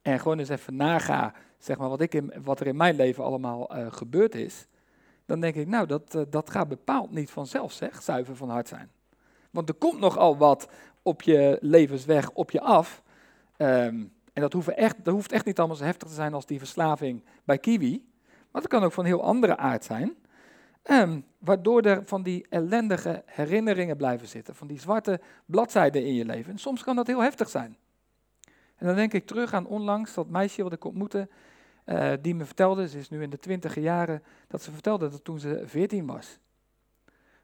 en 0.02 0.20
gewoon 0.20 0.38
eens 0.38 0.48
even 0.48 0.76
naga, 0.76 1.34
zeg 1.58 1.78
maar, 1.78 1.88
wat, 1.88 2.00
ik 2.00 2.14
in, 2.14 2.32
wat 2.42 2.60
er 2.60 2.66
in 2.66 2.76
mijn 2.76 2.96
leven 2.96 3.24
allemaal 3.24 3.76
uh, 3.76 3.92
gebeurd 3.92 4.34
is, 4.34 4.66
dan 5.26 5.40
denk 5.40 5.54
ik, 5.54 5.66
nou, 5.66 5.86
dat, 5.86 6.26
dat 6.28 6.50
gaat 6.50 6.68
bepaald 6.68 7.10
niet 7.10 7.30
vanzelf, 7.30 7.72
zeg, 7.72 8.02
zuiver 8.02 8.36
van 8.36 8.50
hart 8.50 8.68
zijn. 8.68 8.90
Want 9.50 9.68
er 9.68 9.74
komt 9.74 10.00
nogal 10.00 10.36
wat 10.36 10.68
op 11.02 11.22
je 11.22 11.58
levensweg 11.60 12.30
op 12.30 12.50
je 12.50 12.60
af. 12.60 13.02
Um, 13.56 14.12
en 14.32 14.42
dat 14.42 14.52
hoeft, 14.52 14.68
echt, 14.68 15.04
dat 15.04 15.14
hoeft 15.14 15.32
echt 15.32 15.44
niet 15.44 15.58
allemaal 15.58 15.76
zo 15.76 15.84
heftig 15.84 16.08
te 16.08 16.14
zijn 16.14 16.34
als 16.34 16.46
die 16.46 16.58
verslaving 16.58 17.24
bij 17.44 17.58
Kiwi. 17.58 18.08
Maar 18.50 18.62
het 18.62 18.70
kan 18.70 18.82
ook 18.82 18.92
van 18.92 19.04
heel 19.04 19.22
andere 19.22 19.56
aard 19.56 19.84
zijn. 19.84 20.16
Um, 20.90 21.24
waardoor 21.38 21.82
er 21.82 22.02
van 22.04 22.22
die 22.22 22.46
ellendige 22.48 23.22
herinneringen 23.26 23.96
blijven 23.96 24.28
zitten. 24.28 24.54
Van 24.54 24.66
die 24.66 24.80
zwarte 24.80 25.20
bladzijden 25.46 26.04
in 26.04 26.14
je 26.14 26.24
leven. 26.24 26.52
En 26.52 26.58
soms 26.58 26.82
kan 26.82 26.96
dat 26.96 27.06
heel 27.06 27.20
heftig 27.20 27.48
zijn. 27.48 27.76
En 28.76 28.86
dan 28.86 28.94
denk 28.94 29.12
ik 29.12 29.26
terug 29.26 29.52
aan 29.52 29.66
onlangs 29.66 30.14
dat 30.14 30.28
meisje 30.28 30.62
wat 30.62 30.72
ik 30.72 30.84
ontmoette. 30.84 31.28
Uh, 31.86 32.12
die 32.20 32.34
me 32.34 32.44
vertelde, 32.44 32.88
ze 32.88 32.98
is 32.98 33.08
nu 33.08 33.22
in 33.22 33.30
de 33.30 33.38
twintige 33.38 33.80
jaren, 33.80 34.22
dat 34.46 34.62
ze 34.62 34.72
vertelde 34.72 35.08
dat 35.08 35.24
toen 35.24 35.38
ze 35.38 35.62
veertien 35.64 36.06
was. 36.06 36.38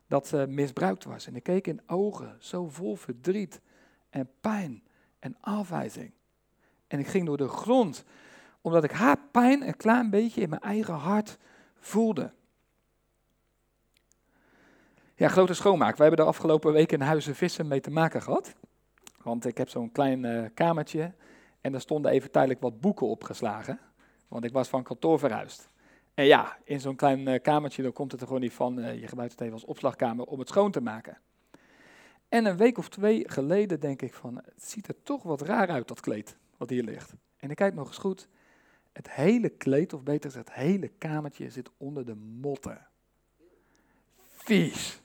Dat 0.07 0.27
ze 0.27 0.47
misbruikt 0.49 1.05
was. 1.05 1.27
En 1.27 1.37
ik 1.37 1.43
keek 1.43 1.67
in 1.67 1.81
ogen, 1.87 2.37
zo 2.39 2.69
vol 2.69 2.97
verdriet 2.97 3.61
en 4.11 4.31
pijn 4.41 4.83
en 5.19 5.37
afwijzing. 5.41 6.13
En 6.87 6.99
ik 6.99 7.07
ging 7.07 7.27
door 7.27 7.37
de 7.37 7.49
grond 7.49 8.05
omdat 8.67 8.85
ik 8.85 8.91
haar 8.91 9.19
pijn 9.31 9.67
een 9.67 9.77
klein 9.77 10.11
beetje 10.11 10.41
in 10.41 10.49
mijn 10.49 10.63
eigen 10.63 10.95
hart 10.95 11.39
voelde. 11.79 12.33
Ja, 15.15 15.29
grote 15.29 15.55
schoonmaak. 15.55 15.97
We 15.97 16.03
hebben 16.03 16.21
de 16.21 16.31
afgelopen 16.31 16.73
week 16.73 16.93
in 16.93 17.01
Huizen 17.01 17.35
Vissen 17.35 17.69
mee 17.69 17.81
te 17.81 17.91
maken 17.91 18.23
gehad. 18.23 18.55
Want 19.23 19.47
ik 19.47 19.59
heb 19.59 19.69
zo'n 19.69 19.93
klein 19.93 20.25
uh, 20.25 20.45
kamertje 20.55 21.15
en 21.61 21.73
daar 21.73 21.81
stonden 21.81 22.11
even 22.11 22.31
tijdelijk 22.31 22.61
wat 22.61 22.81
boeken 22.81 23.07
opgeslagen. 23.07 23.81
Want 24.29 24.45
ik 24.45 24.53
was 24.53 24.69
van 24.69 24.83
kantoor 24.83 25.19
verhuisd. 25.19 25.69
En 26.15 26.25
ja, 26.25 26.57
in 26.65 26.81
zo'n 26.81 26.97
klein 26.97 27.29
uh, 27.29 27.43
kamertje 27.43 27.83
dan 27.83 27.93
komt 27.93 28.13
het 28.13 28.21
er 28.21 28.27
gewoon 28.27 28.43
niet 28.43 28.53
van, 28.53 28.79
uh, 28.79 29.01
je 29.01 29.07
gebruikt 29.07 29.33
het 29.33 29.41
even 29.41 29.55
als 29.55 29.65
opslagkamer 29.65 30.25
om 30.25 30.39
het 30.39 30.49
schoon 30.49 30.71
te 30.71 30.81
maken. 30.81 31.19
En 32.29 32.45
een 32.45 32.57
week 32.57 32.79
of 32.79 32.89
twee 32.89 33.31
geleden 33.31 33.81
denk 33.81 34.03
ik 34.03 34.15
van, 34.15 34.37
het 34.37 34.65
ziet 34.65 34.89
er 34.89 35.03
toch 35.03 35.23
wat 35.23 35.41
raar 35.41 35.69
uit, 35.69 35.89
dat 35.89 36.01
kleed 36.01 36.37
wat 36.59 36.71
hier 36.71 36.83
ligt. 36.83 37.15
En 37.37 37.51
ik 37.51 37.57
kijk 37.57 37.75
nog 37.75 37.87
eens 37.87 37.99
goed, 37.99 38.29
het 38.93 39.11
hele 39.11 39.49
kleed, 39.49 39.93
of 39.93 40.03
beter 40.03 40.31
gezegd, 40.31 40.49
het 40.49 40.57
hele 40.57 40.89
kamertje 40.89 41.51
zit 41.51 41.71
onder 41.77 42.07
de 42.07 42.15
motten. 42.15 42.87
Vies. 44.27 45.01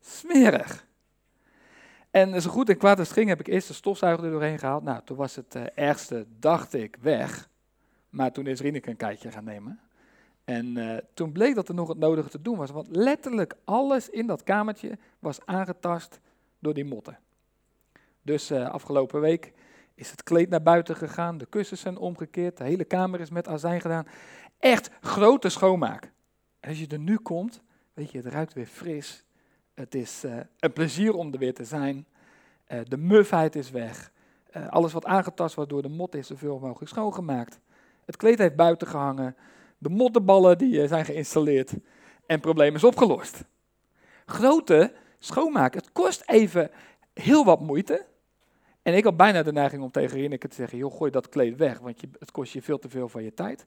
Smerig. 0.00 0.86
En 2.10 2.42
zo 2.42 2.50
goed 2.50 2.68
en 2.68 2.76
kwaad 2.76 2.98
als 2.98 3.08
het 3.08 3.16
ging, 3.16 3.28
heb 3.28 3.40
ik 3.40 3.46
eerst 3.46 3.68
de 3.68 3.74
stofzuiger 3.74 4.24
er 4.24 4.30
doorheen 4.30 4.58
gehaald. 4.58 4.82
Nou, 4.82 5.02
toen 5.04 5.16
was 5.16 5.36
het 5.36 5.54
uh, 5.54 5.64
ergste, 5.74 6.26
dacht 6.38 6.74
ik, 6.74 6.96
weg. 7.00 7.48
Maar 8.10 8.32
toen 8.32 8.46
is 8.46 8.60
Rieneke 8.60 8.90
een 8.90 8.96
kijkje 8.96 9.30
gaan 9.30 9.44
nemen. 9.44 9.80
En 10.44 10.76
uh, 10.76 10.96
toen 11.14 11.32
bleek 11.32 11.54
dat 11.54 11.68
er 11.68 11.74
nog 11.74 11.88
het 11.88 11.98
nodige 11.98 12.28
te 12.28 12.42
doen 12.42 12.56
was. 12.56 12.70
Want 12.70 12.96
letterlijk 12.96 13.54
alles 13.64 14.10
in 14.10 14.26
dat 14.26 14.42
kamertje 14.42 14.98
was 15.18 15.46
aangetast 15.46 16.20
door 16.58 16.74
die 16.74 16.84
motten. 16.84 17.18
Dus 18.22 18.50
uh, 18.50 18.68
afgelopen 18.70 19.20
week 19.20 19.52
is 19.96 20.10
het 20.10 20.22
kleed 20.22 20.48
naar 20.48 20.62
buiten 20.62 20.96
gegaan, 20.96 21.38
de 21.38 21.46
kussens 21.46 21.80
zijn 21.80 21.96
omgekeerd, 21.96 22.56
de 22.56 22.64
hele 22.64 22.84
kamer 22.84 23.20
is 23.20 23.30
met 23.30 23.48
azijn 23.48 23.80
gedaan. 23.80 24.06
Echt 24.58 24.90
grote 25.00 25.48
schoonmaak. 25.48 26.12
Als 26.60 26.78
je 26.78 26.86
er 26.86 26.98
nu 26.98 27.16
komt, 27.16 27.62
weet 27.94 28.10
je, 28.10 28.18
het 28.18 28.26
ruikt 28.26 28.52
weer 28.52 28.66
fris. 28.66 29.24
Het 29.74 29.94
is 29.94 30.24
uh, 30.24 30.36
een 30.58 30.72
plezier 30.72 31.14
om 31.14 31.32
er 31.32 31.38
weer 31.38 31.54
te 31.54 31.64
zijn. 31.64 32.06
Uh, 32.68 32.80
de 32.88 32.96
mufheid 32.96 33.56
is 33.56 33.70
weg. 33.70 34.12
Uh, 34.56 34.68
alles 34.68 34.92
wat 34.92 35.04
aangetast 35.04 35.54
wordt 35.54 35.70
door 35.70 35.82
de 35.82 35.88
mot 35.88 36.14
is 36.14 36.26
zoveel 36.26 36.58
mogelijk 36.58 36.90
schoongemaakt. 36.90 37.60
Het 38.04 38.16
kleed 38.16 38.38
heeft 38.38 38.56
buiten 38.56 38.86
gehangen. 38.86 39.36
De 39.78 39.88
mottenballen 39.88 40.58
die 40.58 40.86
zijn 40.86 41.04
geïnstalleerd. 41.04 41.74
En 42.26 42.40
probleem 42.40 42.74
is 42.74 42.84
opgelost. 42.84 43.44
Grote 44.26 44.92
schoonmaak. 45.18 45.74
Het 45.74 45.92
kost 45.92 46.22
even 46.26 46.70
heel 47.14 47.44
wat 47.44 47.60
moeite. 47.60 48.06
En 48.86 48.94
ik 48.94 49.04
had 49.04 49.16
bijna 49.16 49.42
de 49.42 49.52
neiging 49.52 49.82
om 49.82 49.90
tegen 49.90 50.18
Rinneke 50.18 50.48
te 50.48 50.54
zeggen, 50.54 50.78
joh, 50.78 50.96
gooi 50.96 51.10
dat 51.10 51.28
kleed 51.28 51.56
weg, 51.56 51.78
want 51.78 52.00
je, 52.00 52.08
het 52.18 52.30
kost 52.30 52.52
je 52.52 52.62
veel 52.62 52.78
te 52.78 52.88
veel 52.88 53.08
van 53.08 53.22
je 53.22 53.34
tijd. 53.34 53.66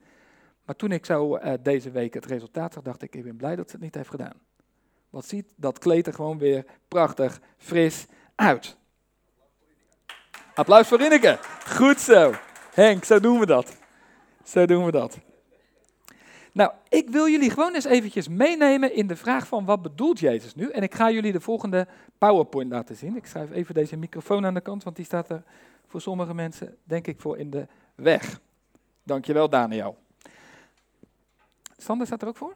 Maar 0.65 0.75
toen 0.75 0.91
ik 0.91 1.05
zo 1.05 1.37
uh, 1.37 1.53
deze 1.61 1.91
week 1.91 2.13
het 2.13 2.25
resultaat 2.25 2.73
zag, 2.73 2.83
dacht 2.83 3.01
ik, 3.01 3.15
ik 3.15 3.23
ben 3.23 3.35
blij 3.35 3.55
dat 3.55 3.69
ze 3.69 3.75
het 3.75 3.83
niet 3.83 3.95
heeft 3.95 4.09
gedaan. 4.09 4.41
Wat 5.09 5.25
ziet 5.25 5.53
dat 5.55 5.79
kleed 5.79 6.07
er 6.07 6.13
gewoon 6.13 6.37
weer 6.37 6.65
prachtig, 6.87 7.41
fris 7.57 8.05
uit. 8.35 8.77
Applaus 10.53 10.87
voor 10.87 10.97
Rinneke. 10.97 11.37
Goed 11.65 11.99
zo. 11.99 12.33
Henk, 12.73 13.03
zo 13.03 13.19
doen 13.19 13.39
we 13.39 13.45
dat. 13.45 13.77
Zo 14.43 14.65
doen 14.65 14.85
we 14.85 14.91
dat. 14.91 15.19
Nou, 16.51 16.71
ik 16.89 17.09
wil 17.09 17.27
jullie 17.27 17.49
gewoon 17.49 17.75
eens 17.75 17.85
eventjes 17.85 18.27
meenemen 18.27 18.95
in 18.95 19.07
de 19.07 19.15
vraag 19.15 19.47
van 19.47 19.65
wat 19.65 19.81
bedoelt 19.81 20.19
Jezus 20.19 20.55
nu? 20.55 20.69
En 20.69 20.83
ik 20.83 20.95
ga 20.95 21.11
jullie 21.11 21.31
de 21.31 21.39
volgende 21.39 21.87
PowerPoint 22.17 22.71
laten 22.71 22.95
zien. 22.95 23.15
Ik 23.15 23.25
schrijf 23.25 23.51
even 23.51 23.73
deze 23.73 23.97
microfoon 23.97 24.45
aan 24.45 24.53
de 24.53 24.61
kant, 24.61 24.83
want 24.83 24.95
die 24.95 25.05
staat 25.05 25.29
er 25.29 25.43
voor 25.87 26.01
sommige 26.01 26.33
mensen, 26.33 26.77
denk 26.83 27.07
ik, 27.07 27.19
voor 27.19 27.37
in 27.37 27.49
de 27.49 27.67
weg. 27.95 28.39
Dankjewel, 29.03 29.49
Daniel. 29.49 29.97
Sander 31.77 32.07
staat 32.07 32.21
er 32.21 32.27
ook 32.27 32.37
voor? 32.37 32.55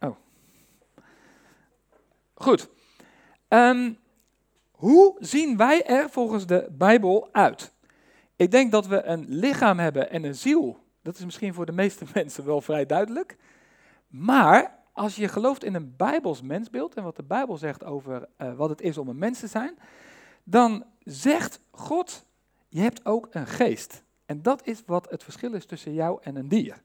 Oh. 0.00 0.16
Goed. 2.34 2.68
Um, 3.48 3.98
hoe 4.70 5.16
zien 5.18 5.56
wij 5.56 5.86
er 5.86 6.10
volgens 6.10 6.46
de 6.46 6.68
Bijbel 6.70 7.28
uit? 7.32 7.72
Ik 8.36 8.50
denk 8.50 8.72
dat 8.72 8.86
we 8.86 9.02
een 9.02 9.24
lichaam 9.28 9.78
hebben 9.78 10.10
en 10.10 10.24
een 10.24 10.34
ziel 10.34 10.84
dat 11.06 11.18
is 11.18 11.24
misschien 11.24 11.54
voor 11.54 11.66
de 11.66 11.72
meeste 11.72 12.04
mensen 12.14 12.44
wel 12.44 12.60
vrij 12.60 12.86
duidelijk. 12.86 13.36
Maar 14.06 14.78
als 14.92 15.16
je 15.16 15.28
gelooft 15.28 15.64
in 15.64 15.74
een 15.74 15.96
Bijbels 15.96 16.42
mensbeeld 16.42 16.94
en 16.94 17.02
wat 17.02 17.16
de 17.16 17.22
Bijbel 17.22 17.56
zegt 17.56 17.84
over 17.84 18.28
uh, 18.38 18.54
wat 18.54 18.68
het 18.68 18.80
is 18.80 18.98
om 18.98 19.08
een 19.08 19.18
mens 19.18 19.40
te 19.40 19.46
zijn, 19.46 19.78
dan 20.44 20.84
zegt 21.04 21.60
God, 21.70 22.26
je 22.68 22.80
hebt 22.80 23.04
ook 23.04 23.26
een 23.30 23.46
geest. 23.46 24.02
En 24.24 24.42
dat 24.42 24.66
is 24.66 24.82
wat 24.86 25.10
het 25.10 25.22
verschil 25.22 25.52
is 25.52 25.66
tussen 25.66 25.92
jou 25.92 26.18
en 26.22 26.36
een 26.36 26.48
dier. 26.48 26.82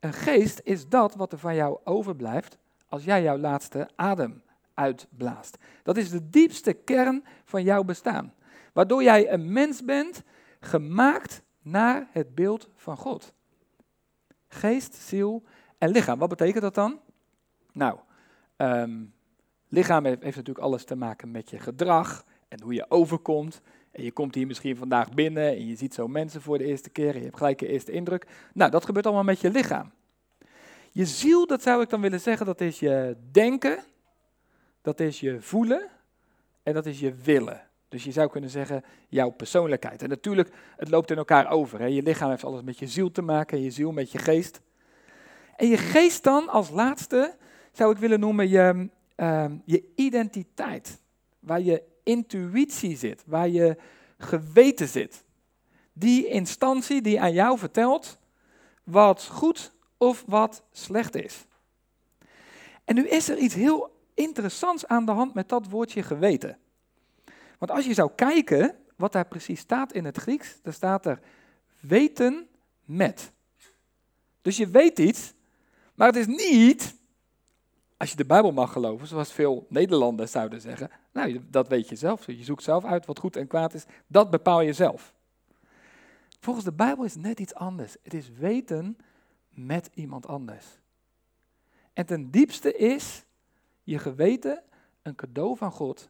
Een 0.00 0.12
geest 0.12 0.60
is 0.64 0.88
dat 0.88 1.14
wat 1.14 1.32
er 1.32 1.38
van 1.38 1.54
jou 1.54 1.78
overblijft 1.84 2.58
als 2.88 3.04
jij 3.04 3.22
jouw 3.22 3.38
laatste 3.38 3.88
adem 3.96 4.42
uitblaast. 4.74 5.58
Dat 5.82 5.96
is 5.96 6.10
de 6.10 6.28
diepste 6.28 6.72
kern 6.72 7.24
van 7.44 7.62
jouw 7.62 7.82
bestaan. 7.82 8.34
Waardoor 8.72 9.02
jij 9.02 9.32
een 9.32 9.52
mens 9.52 9.84
bent, 9.84 10.22
gemaakt 10.60 11.42
naar 11.66 12.08
het 12.10 12.34
beeld 12.34 12.68
van 12.74 12.96
God. 12.96 13.32
Geest, 14.48 14.94
ziel 14.94 15.42
en 15.78 15.90
lichaam. 15.90 16.18
Wat 16.18 16.28
betekent 16.28 16.62
dat 16.62 16.74
dan? 16.74 17.00
Nou, 17.72 17.98
um, 18.56 19.14
lichaam 19.68 20.04
heeft, 20.04 20.22
heeft, 20.22 20.36
natuurlijk 20.36 20.64
alles 20.64 20.84
te 20.84 20.96
maken 20.96 21.30
met 21.30 21.50
je 21.50 21.58
gedrag 21.58 22.24
en 22.48 22.62
hoe 22.62 22.74
je 22.74 22.90
overkomt. 22.90 23.60
En 23.90 24.02
je 24.02 24.12
komt 24.12 24.34
hier 24.34 24.46
misschien 24.46 24.76
vandaag 24.76 25.14
binnen 25.14 25.48
en 25.48 25.66
je 25.66 25.76
ziet 25.76 25.94
zo 25.94 26.08
mensen 26.08 26.42
voor 26.42 26.58
de 26.58 26.64
eerste 26.64 26.90
keer 26.90 27.10
en 27.10 27.18
je 27.18 27.24
hebt 27.24 27.36
gelijk 27.36 27.60
een 27.60 27.68
eerste 27.68 27.92
indruk. 27.92 28.26
Nou, 28.54 28.70
dat 28.70 28.84
gebeurt 28.84 29.06
allemaal 29.06 29.24
met 29.24 29.40
je 29.40 29.50
lichaam. 29.50 29.92
Je 30.92 31.06
ziel, 31.06 31.46
dat 31.46 31.62
zou 31.62 31.82
ik 31.82 31.90
dan 31.90 32.00
willen 32.00 32.20
zeggen, 32.20 32.46
dat 32.46 32.60
is 32.60 32.78
je 32.78 33.16
denken, 33.30 33.84
dat 34.82 35.00
is 35.00 35.20
je 35.20 35.40
voelen 35.40 35.88
en 36.62 36.74
dat 36.74 36.86
is 36.86 37.00
je 37.00 37.14
willen. 37.14 37.65
Dus 37.96 38.04
je 38.04 38.12
zou 38.12 38.30
kunnen 38.30 38.50
zeggen, 38.50 38.84
jouw 39.08 39.30
persoonlijkheid. 39.30 40.02
En 40.02 40.08
natuurlijk, 40.08 40.50
het 40.76 40.88
loopt 40.88 41.10
in 41.10 41.16
elkaar 41.16 41.50
over. 41.50 41.78
Hè. 41.78 41.86
Je 41.86 42.02
lichaam 42.02 42.30
heeft 42.30 42.44
alles 42.44 42.62
met 42.62 42.78
je 42.78 42.86
ziel 42.86 43.10
te 43.10 43.22
maken, 43.22 43.56
en 43.56 43.62
je 43.62 43.70
ziel 43.70 43.92
met 43.92 44.12
je 44.12 44.18
geest. 44.18 44.60
En 45.56 45.68
je 45.68 45.76
geest 45.76 46.24
dan 46.24 46.48
als 46.48 46.70
laatste, 46.70 47.36
zou 47.72 47.92
ik 47.92 47.98
willen 47.98 48.20
noemen, 48.20 48.48
je, 48.48 48.88
uh, 49.16 49.44
je 49.64 49.92
identiteit. 49.94 51.00
Waar 51.38 51.60
je 51.60 51.82
intuïtie 52.02 52.96
zit, 52.96 53.22
waar 53.26 53.48
je 53.48 53.76
geweten 54.18 54.88
zit. 54.88 55.24
Die 55.92 56.26
instantie 56.26 57.02
die 57.02 57.20
aan 57.20 57.32
jou 57.32 57.58
vertelt 57.58 58.18
wat 58.84 59.24
goed 59.24 59.72
of 59.96 60.24
wat 60.26 60.62
slecht 60.72 61.14
is. 61.14 61.44
En 62.84 62.94
nu 62.94 63.08
is 63.08 63.28
er 63.28 63.38
iets 63.38 63.54
heel 63.54 63.90
interessants 64.14 64.86
aan 64.86 65.04
de 65.04 65.12
hand 65.12 65.34
met 65.34 65.48
dat 65.48 65.68
woordje 65.68 66.02
geweten. 66.02 66.58
Want 67.58 67.70
als 67.70 67.84
je 67.84 67.94
zou 67.94 68.10
kijken 68.14 68.76
wat 68.96 69.12
daar 69.12 69.26
precies 69.26 69.60
staat 69.60 69.92
in 69.92 70.04
het 70.04 70.16
Grieks, 70.16 70.58
dan 70.62 70.72
staat 70.72 71.06
er 71.06 71.20
weten 71.80 72.48
met. 72.84 73.32
Dus 74.42 74.56
je 74.56 74.68
weet 74.68 74.98
iets, 74.98 75.34
maar 75.94 76.06
het 76.06 76.16
is 76.16 76.26
niet, 76.26 76.96
als 77.96 78.10
je 78.10 78.16
de 78.16 78.26
Bijbel 78.26 78.52
mag 78.52 78.72
geloven, 78.72 79.06
zoals 79.06 79.32
veel 79.32 79.66
Nederlanders 79.68 80.30
zouden 80.30 80.60
zeggen, 80.60 80.90
nou, 81.12 81.40
dat 81.50 81.68
weet 81.68 81.88
je 81.88 81.96
zelf. 81.96 82.26
Je 82.26 82.44
zoekt 82.44 82.62
zelf 82.62 82.84
uit 82.84 83.06
wat 83.06 83.18
goed 83.18 83.36
en 83.36 83.46
kwaad 83.46 83.74
is, 83.74 83.84
dat 84.06 84.30
bepaal 84.30 84.60
je 84.60 84.72
zelf. 84.72 85.14
Volgens 86.40 86.64
de 86.64 86.72
Bijbel 86.72 87.04
is 87.04 87.16
net 87.16 87.40
iets 87.40 87.54
anders. 87.54 87.96
Het 88.02 88.14
is 88.14 88.30
weten 88.30 88.98
met 89.48 89.90
iemand 89.94 90.26
anders. 90.26 90.66
En 91.92 92.06
ten 92.06 92.30
diepste 92.30 92.76
is 92.76 93.24
je 93.82 93.98
geweten 93.98 94.62
een 95.02 95.14
cadeau 95.14 95.56
van 95.56 95.70
God 95.70 96.08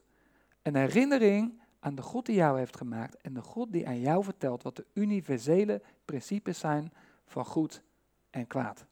een 0.67 0.77
herinnering 0.77 1.61
aan 1.81 1.95
de 1.95 2.03
God 2.03 2.27
die 2.27 2.35
jou 2.35 2.59
heeft 2.59 2.77
gemaakt 2.77 3.17
en 3.17 3.35
de 3.35 3.43
God 3.43 3.73
die 3.73 3.87
aan 3.87 4.01
jou 4.01 4.25
vertelt 4.25 4.63
wat 4.63 4.77
de 4.77 4.87
universele 4.93 5.83
principes 6.05 6.59
zijn 6.59 6.93
van 7.27 7.45
goed 7.45 7.83
en 8.31 8.47
kwaad. 8.47 8.85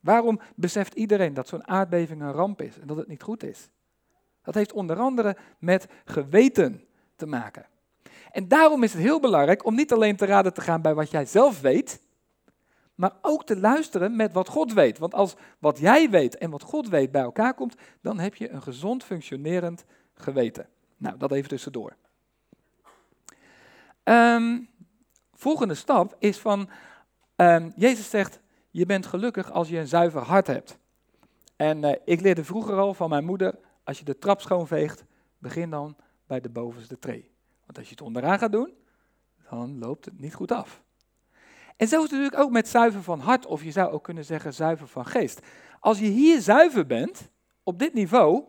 Waarom 0.00 0.40
beseft 0.54 0.94
iedereen 0.94 1.34
dat 1.34 1.48
zo'n 1.48 1.66
aardbeving 1.66 2.20
een 2.20 2.32
ramp 2.32 2.62
is 2.62 2.78
en 2.78 2.86
dat 2.86 2.96
het 2.96 3.08
niet 3.08 3.22
goed 3.22 3.42
is? 3.42 3.68
Dat 4.42 4.54
heeft 4.54 4.72
onder 4.72 4.98
andere 4.98 5.36
met 5.58 5.86
geweten 6.04 6.84
te 7.16 7.26
maken. 7.26 7.66
En 8.30 8.48
daarom 8.48 8.82
is 8.82 8.92
het 8.92 9.02
heel 9.02 9.20
belangrijk 9.20 9.64
om 9.64 9.74
niet 9.74 9.92
alleen 9.92 10.16
te 10.16 10.26
raden 10.26 10.54
te 10.54 10.60
gaan 10.60 10.82
bij 10.82 10.94
wat 10.94 11.10
jij 11.10 11.26
zelf 11.26 11.60
weet, 11.60 12.00
maar 12.94 13.12
ook 13.22 13.44
te 13.44 13.56
luisteren 13.56 14.16
met 14.16 14.32
wat 14.32 14.48
God 14.48 14.72
weet. 14.72 14.98
Want 14.98 15.14
als 15.14 15.36
wat 15.58 15.78
jij 15.78 16.10
weet 16.10 16.36
en 16.36 16.50
wat 16.50 16.62
God 16.62 16.88
weet 16.88 17.10
bij 17.10 17.22
elkaar 17.22 17.54
komt, 17.54 17.74
dan 18.00 18.18
heb 18.18 18.34
je 18.34 18.50
een 18.50 18.62
gezond 18.62 19.04
functionerend 19.04 19.84
geweten. 20.22 20.68
Nou, 20.96 21.16
dat 21.16 21.32
even 21.32 21.48
tussendoor. 21.48 21.96
Um, 24.04 24.68
volgende 25.34 25.74
stap 25.74 26.16
is 26.18 26.38
van, 26.38 26.68
um, 27.36 27.72
Jezus 27.76 28.10
zegt, 28.10 28.40
je 28.70 28.86
bent 28.86 29.06
gelukkig 29.06 29.50
als 29.50 29.68
je 29.68 29.78
een 29.78 29.88
zuiver 29.88 30.20
hart 30.20 30.46
hebt. 30.46 30.78
En 31.56 31.84
uh, 31.84 31.92
ik 32.04 32.20
leerde 32.20 32.44
vroeger 32.44 32.78
al 32.78 32.94
van 32.94 33.08
mijn 33.08 33.24
moeder, 33.24 33.58
als 33.84 33.98
je 33.98 34.04
de 34.04 34.18
trap 34.18 34.40
schoonveegt, 34.40 35.04
begin 35.38 35.70
dan 35.70 35.96
bij 36.26 36.40
de 36.40 36.48
bovenste 36.48 36.98
tree. 36.98 37.30
Want 37.64 37.78
als 37.78 37.86
je 37.86 37.94
het 37.94 38.02
onderaan 38.02 38.38
gaat 38.38 38.52
doen, 38.52 38.74
dan 39.50 39.78
loopt 39.78 40.04
het 40.04 40.20
niet 40.20 40.34
goed 40.34 40.52
af. 40.52 40.82
En 41.76 41.88
zo 41.88 41.96
is 41.96 42.02
het 42.02 42.10
natuurlijk 42.10 42.38
ook 42.38 42.50
met 42.50 42.68
zuiver 42.68 43.02
van 43.02 43.20
hart, 43.20 43.46
of 43.46 43.64
je 43.64 43.70
zou 43.70 43.92
ook 43.92 44.04
kunnen 44.04 44.24
zeggen 44.24 44.54
zuiver 44.54 44.88
van 44.88 45.06
geest. 45.06 45.40
Als 45.80 45.98
je 45.98 46.06
hier 46.06 46.40
zuiver 46.40 46.86
bent, 46.86 47.30
op 47.62 47.78
dit 47.78 47.94
niveau, 47.94 48.44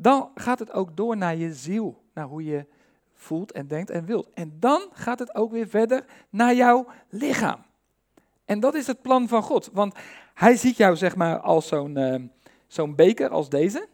dan 0.00 0.30
gaat 0.34 0.58
het 0.58 0.72
ook 0.72 0.96
door 0.96 1.16
naar 1.16 1.36
je 1.36 1.54
ziel, 1.54 2.02
naar 2.14 2.26
hoe 2.26 2.44
je 2.44 2.66
voelt 3.14 3.52
en 3.52 3.66
denkt 3.66 3.90
en 3.90 4.04
wilt. 4.04 4.30
En 4.34 4.56
dan 4.60 4.88
gaat 4.92 5.18
het 5.18 5.34
ook 5.34 5.50
weer 5.50 5.68
verder 5.68 6.04
naar 6.30 6.54
jouw 6.54 6.86
lichaam. 7.08 7.64
En 8.44 8.60
dat 8.60 8.74
is 8.74 8.86
het 8.86 9.02
plan 9.02 9.28
van 9.28 9.42
God, 9.42 9.70
want 9.72 9.94
hij 10.34 10.56
ziet 10.56 10.76
jou 10.76 10.96
zeg 10.96 11.16
maar 11.16 11.38
als 11.40 11.68
zo'n 11.68 11.98
uh, 11.98 12.22
zo'n 12.66 12.94
beker 12.94 13.28
als 13.28 13.48
deze. 13.48 13.88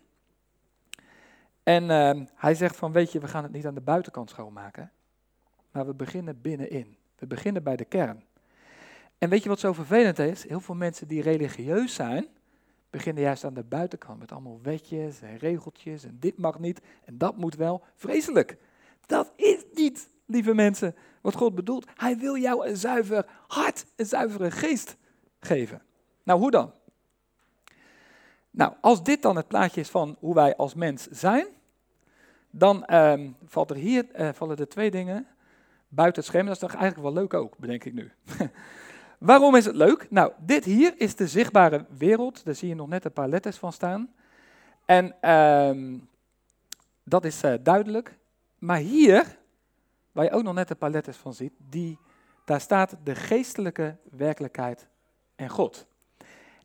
En 1.62 1.82
uh, 1.82 2.26
hij 2.34 2.54
zegt 2.54 2.76
van, 2.76 2.92
weet 2.92 3.12
je, 3.12 3.20
we 3.20 3.28
gaan 3.28 3.42
het 3.42 3.52
niet 3.52 3.66
aan 3.66 3.74
de 3.74 3.80
buitenkant 3.80 4.30
schoonmaken, 4.30 4.92
maar 5.70 5.86
we 5.86 5.94
beginnen 5.94 6.40
binnenin. 6.40 6.96
We 7.18 7.26
beginnen 7.26 7.62
bij 7.62 7.76
de 7.76 7.84
kern. 7.84 8.24
En 9.18 9.28
weet 9.28 9.42
je 9.42 9.48
wat 9.48 9.60
zo 9.60 9.72
vervelend 9.72 10.18
is? 10.18 10.48
Heel 10.48 10.60
veel 10.60 10.74
mensen 10.74 11.08
die 11.08 11.22
religieus 11.22 11.94
zijn, 11.94 12.26
beginnen 12.96 13.22
juist 13.22 13.44
aan 13.44 13.54
de 13.54 13.64
buitenkant 13.64 14.18
met 14.18 14.32
allemaal 14.32 14.58
wetjes 14.62 15.20
en 15.22 15.38
regeltjes 15.38 16.04
en 16.04 16.16
dit 16.20 16.38
mag 16.38 16.58
niet 16.58 16.80
en 17.04 17.18
dat 17.18 17.36
moet 17.36 17.54
wel. 17.54 17.82
Vreselijk. 17.94 18.56
Dat 19.06 19.32
is 19.36 19.64
niet, 19.74 20.08
lieve 20.26 20.54
mensen, 20.54 20.94
wat 21.20 21.34
God 21.34 21.54
bedoelt. 21.54 21.86
Hij 21.94 22.16
wil 22.16 22.36
jou 22.36 22.66
een 22.68 22.76
zuiver 22.76 23.26
hart, 23.46 23.86
een 23.96 24.06
zuivere 24.06 24.50
geest 24.50 24.96
geven. 25.40 25.82
Nou, 26.22 26.40
hoe 26.40 26.50
dan? 26.50 26.72
Nou, 28.50 28.72
als 28.80 29.02
dit 29.02 29.22
dan 29.22 29.36
het 29.36 29.48
plaatje 29.48 29.80
is 29.80 29.88
van 29.88 30.16
hoe 30.20 30.34
wij 30.34 30.56
als 30.56 30.74
mens 30.74 31.06
zijn, 31.06 31.46
dan 32.50 32.94
um, 32.94 33.36
valt 33.44 33.70
er 33.70 33.76
hier, 33.76 34.06
uh, 34.20 34.28
vallen 34.32 34.56
er 34.56 34.68
twee 34.68 34.90
dingen 34.90 35.26
buiten 35.88 36.22
het 36.22 36.30
scherm. 36.30 36.46
Dat 36.46 36.54
is 36.54 36.60
toch 36.60 36.74
eigenlijk 36.74 37.02
wel 37.02 37.22
leuk 37.22 37.34
ook, 37.34 37.58
bedenk 37.58 37.84
ik 37.84 37.92
nu. 37.92 38.12
Waarom 39.18 39.54
is 39.54 39.64
het 39.64 39.74
leuk? 39.74 40.06
Nou, 40.10 40.32
dit 40.38 40.64
hier 40.64 40.94
is 40.96 41.14
de 41.14 41.28
zichtbare 41.28 41.86
wereld. 41.98 42.44
Daar 42.44 42.54
zie 42.54 42.68
je 42.68 42.74
nog 42.74 42.88
net 42.88 43.04
een 43.04 43.12
paar 43.12 43.28
letters 43.28 43.56
van 43.56 43.72
staan. 43.72 44.14
En 44.84 45.30
um, 45.30 46.08
dat 47.04 47.24
is 47.24 47.44
uh, 47.44 47.54
duidelijk. 47.62 48.18
Maar 48.58 48.78
hier, 48.78 49.38
waar 50.12 50.24
je 50.24 50.30
ook 50.30 50.42
nog 50.42 50.54
net 50.54 50.70
een 50.70 50.76
paar 50.76 50.90
letters 50.90 51.16
van 51.16 51.34
ziet, 51.34 51.52
die, 51.58 51.98
daar 52.44 52.60
staat 52.60 52.96
de 53.04 53.14
geestelijke 53.14 53.96
werkelijkheid 54.10 54.88
en 55.36 55.48
God. 55.48 55.86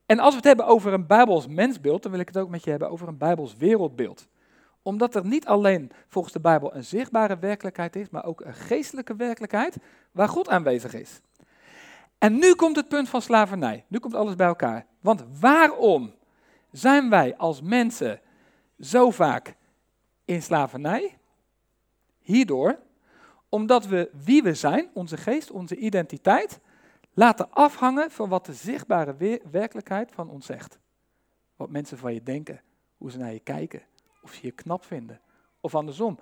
En 0.05 0.19
als 0.19 0.29
we 0.29 0.35
het 0.35 0.45
hebben 0.45 0.65
over 0.65 0.93
een 0.93 1.07
Bijbels 1.07 1.47
mensbeeld, 1.47 2.03
dan 2.03 2.11
wil 2.11 2.19
ik 2.19 2.27
het 2.27 2.37
ook 2.37 2.49
met 2.49 2.63
je 2.63 2.69
hebben 2.69 2.89
over 2.89 3.07
een 3.07 3.17
Bijbels 3.17 3.55
wereldbeeld. 3.55 4.27
Omdat 4.81 5.15
er 5.15 5.25
niet 5.25 5.45
alleen 5.45 5.91
volgens 6.07 6.33
de 6.33 6.39
Bijbel 6.39 6.75
een 6.75 6.83
zichtbare 6.83 7.39
werkelijkheid 7.39 7.95
is, 7.95 8.09
maar 8.09 8.25
ook 8.25 8.41
een 8.41 8.53
geestelijke 8.53 9.15
werkelijkheid 9.15 9.77
waar 10.11 10.27
God 10.27 10.49
aanwezig 10.49 10.93
is. 10.93 11.21
En 12.21 12.39
nu 12.39 12.55
komt 12.55 12.75
het 12.75 12.87
punt 12.87 13.09
van 13.09 13.21
slavernij. 13.21 13.85
Nu 13.87 13.99
komt 13.99 14.15
alles 14.15 14.35
bij 14.35 14.47
elkaar. 14.47 14.85
Want 14.99 15.23
waarom 15.39 16.13
zijn 16.71 17.09
wij 17.09 17.37
als 17.37 17.61
mensen 17.61 18.21
zo 18.79 19.11
vaak 19.11 19.55
in 20.25 20.41
slavernij? 20.41 21.17
Hierdoor, 22.19 22.79
omdat 23.49 23.85
we 23.85 24.09
wie 24.23 24.43
we 24.43 24.53
zijn, 24.53 24.89
onze 24.93 25.17
geest, 25.17 25.51
onze 25.51 25.75
identiteit, 25.75 26.59
laten 27.13 27.51
afhangen 27.51 28.11
van 28.11 28.29
wat 28.29 28.45
de 28.45 28.53
zichtbare 28.53 29.39
werkelijkheid 29.51 30.11
van 30.11 30.29
ons 30.29 30.45
zegt. 30.45 30.79
Wat 31.55 31.69
mensen 31.69 31.97
van 31.97 32.13
je 32.13 32.23
denken, 32.23 32.61
hoe 32.97 33.11
ze 33.11 33.17
naar 33.17 33.33
je 33.33 33.39
kijken, 33.39 33.81
of 34.21 34.33
ze 34.33 34.45
je 34.45 34.51
knap 34.51 34.85
vinden, 34.85 35.21
of 35.59 35.75
andersom. 35.75 36.19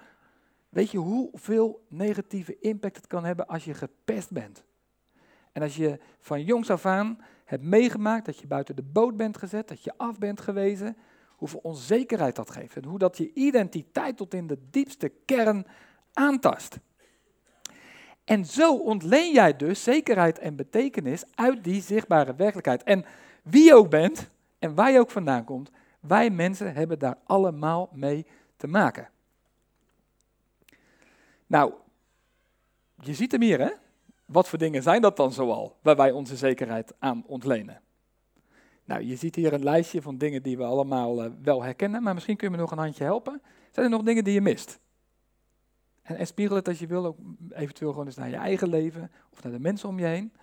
Weet 0.69 0.91
je 0.91 0.97
hoeveel 0.97 1.85
negatieve 1.87 2.59
impact 2.59 2.95
het 2.95 3.07
kan 3.07 3.25
hebben 3.25 3.47
als 3.47 3.65
je 3.65 3.73
gepest 3.73 4.31
bent? 4.31 4.63
En 5.59 5.65
als 5.65 5.75
je 5.75 5.99
van 6.19 6.43
jongs 6.43 6.69
af 6.69 6.85
aan 6.85 7.19
hebt 7.45 7.63
meegemaakt 7.63 8.25
dat 8.25 8.39
je 8.39 8.47
buiten 8.47 8.75
de 8.75 8.83
boot 8.83 9.17
bent 9.17 9.37
gezet, 9.37 9.67
dat 9.67 9.83
je 9.83 9.93
af 9.97 10.17
bent 10.17 10.41
gewezen, 10.41 10.97
hoeveel 11.29 11.59
onzekerheid 11.63 12.35
dat 12.35 12.51
geeft. 12.51 12.75
En 12.75 12.83
hoe 12.83 12.99
dat 12.99 13.17
je 13.17 13.33
identiteit 13.33 14.17
tot 14.17 14.33
in 14.33 14.47
de 14.47 14.57
diepste 14.69 15.11
kern 15.25 15.65
aantast. 16.13 16.79
En 18.23 18.45
zo 18.45 18.77
ontleen 18.77 19.33
jij 19.33 19.55
dus 19.55 19.83
zekerheid 19.83 20.39
en 20.39 20.55
betekenis 20.55 21.23
uit 21.35 21.63
die 21.63 21.81
zichtbare 21.81 22.35
werkelijkheid. 22.35 22.83
En 22.83 23.05
wie 23.43 23.63
je 23.63 23.75
ook 23.75 23.89
bent 23.89 24.29
en 24.59 24.75
waar 24.75 24.91
je 24.91 24.99
ook 24.99 25.11
vandaan 25.11 25.43
komt, 25.43 25.71
wij 25.99 26.29
mensen 26.29 26.73
hebben 26.73 26.99
daar 26.99 27.17
allemaal 27.23 27.89
mee 27.93 28.25
te 28.55 28.67
maken. 28.67 29.09
Nou, 31.47 31.73
je 33.01 33.13
ziet 33.13 33.31
hem 33.31 33.41
hier, 33.41 33.59
hè? 33.59 33.71
Wat 34.29 34.47
voor 34.47 34.59
dingen 34.59 34.83
zijn 34.83 35.01
dat 35.01 35.17
dan 35.17 35.31
zoal, 35.31 35.77
waar 35.81 35.95
wij 35.95 36.11
onze 36.11 36.35
zekerheid 36.35 36.93
aan 36.99 37.23
ontlenen? 37.25 37.81
Nou, 38.83 39.03
je 39.03 39.15
ziet 39.15 39.35
hier 39.35 39.53
een 39.53 39.63
lijstje 39.63 40.01
van 40.01 40.17
dingen 40.17 40.43
die 40.43 40.57
we 40.57 40.63
allemaal 40.63 41.25
uh, 41.25 41.31
wel 41.41 41.63
herkennen, 41.63 42.03
maar 42.03 42.13
misschien 42.13 42.37
kun 42.37 42.49
je 42.49 42.55
me 42.55 42.61
nog 42.61 42.71
een 42.71 42.77
handje 42.77 43.03
helpen. 43.03 43.41
Zijn 43.71 43.85
er 43.85 43.91
nog 43.91 44.01
dingen 44.03 44.23
die 44.23 44.33
je 44.33 44.41
mist? 44.41 44.79
En, 46.01 46.15
en 46.15 46.27
spiegel 46.27 46.55
het 46.55 46.67
als 46.67 46.79
je 46.79 46.87
wil 46.87 47.05
ook 47.05 47.17
eventueel 47.49 47.91
gewoon 47.91 48.05
eens 48.05 48.15
naar 48.15 48.29
je 48.29 48.35
eigen 48.35 48.69
leven 48.69 49.11
of 49.31 49.43
naar 49.43 49.51
de 49.51 49.59
mensen 49.59 49.89
om 49.89 49.99
je 49.99 50.05
heen. 50.05 50.33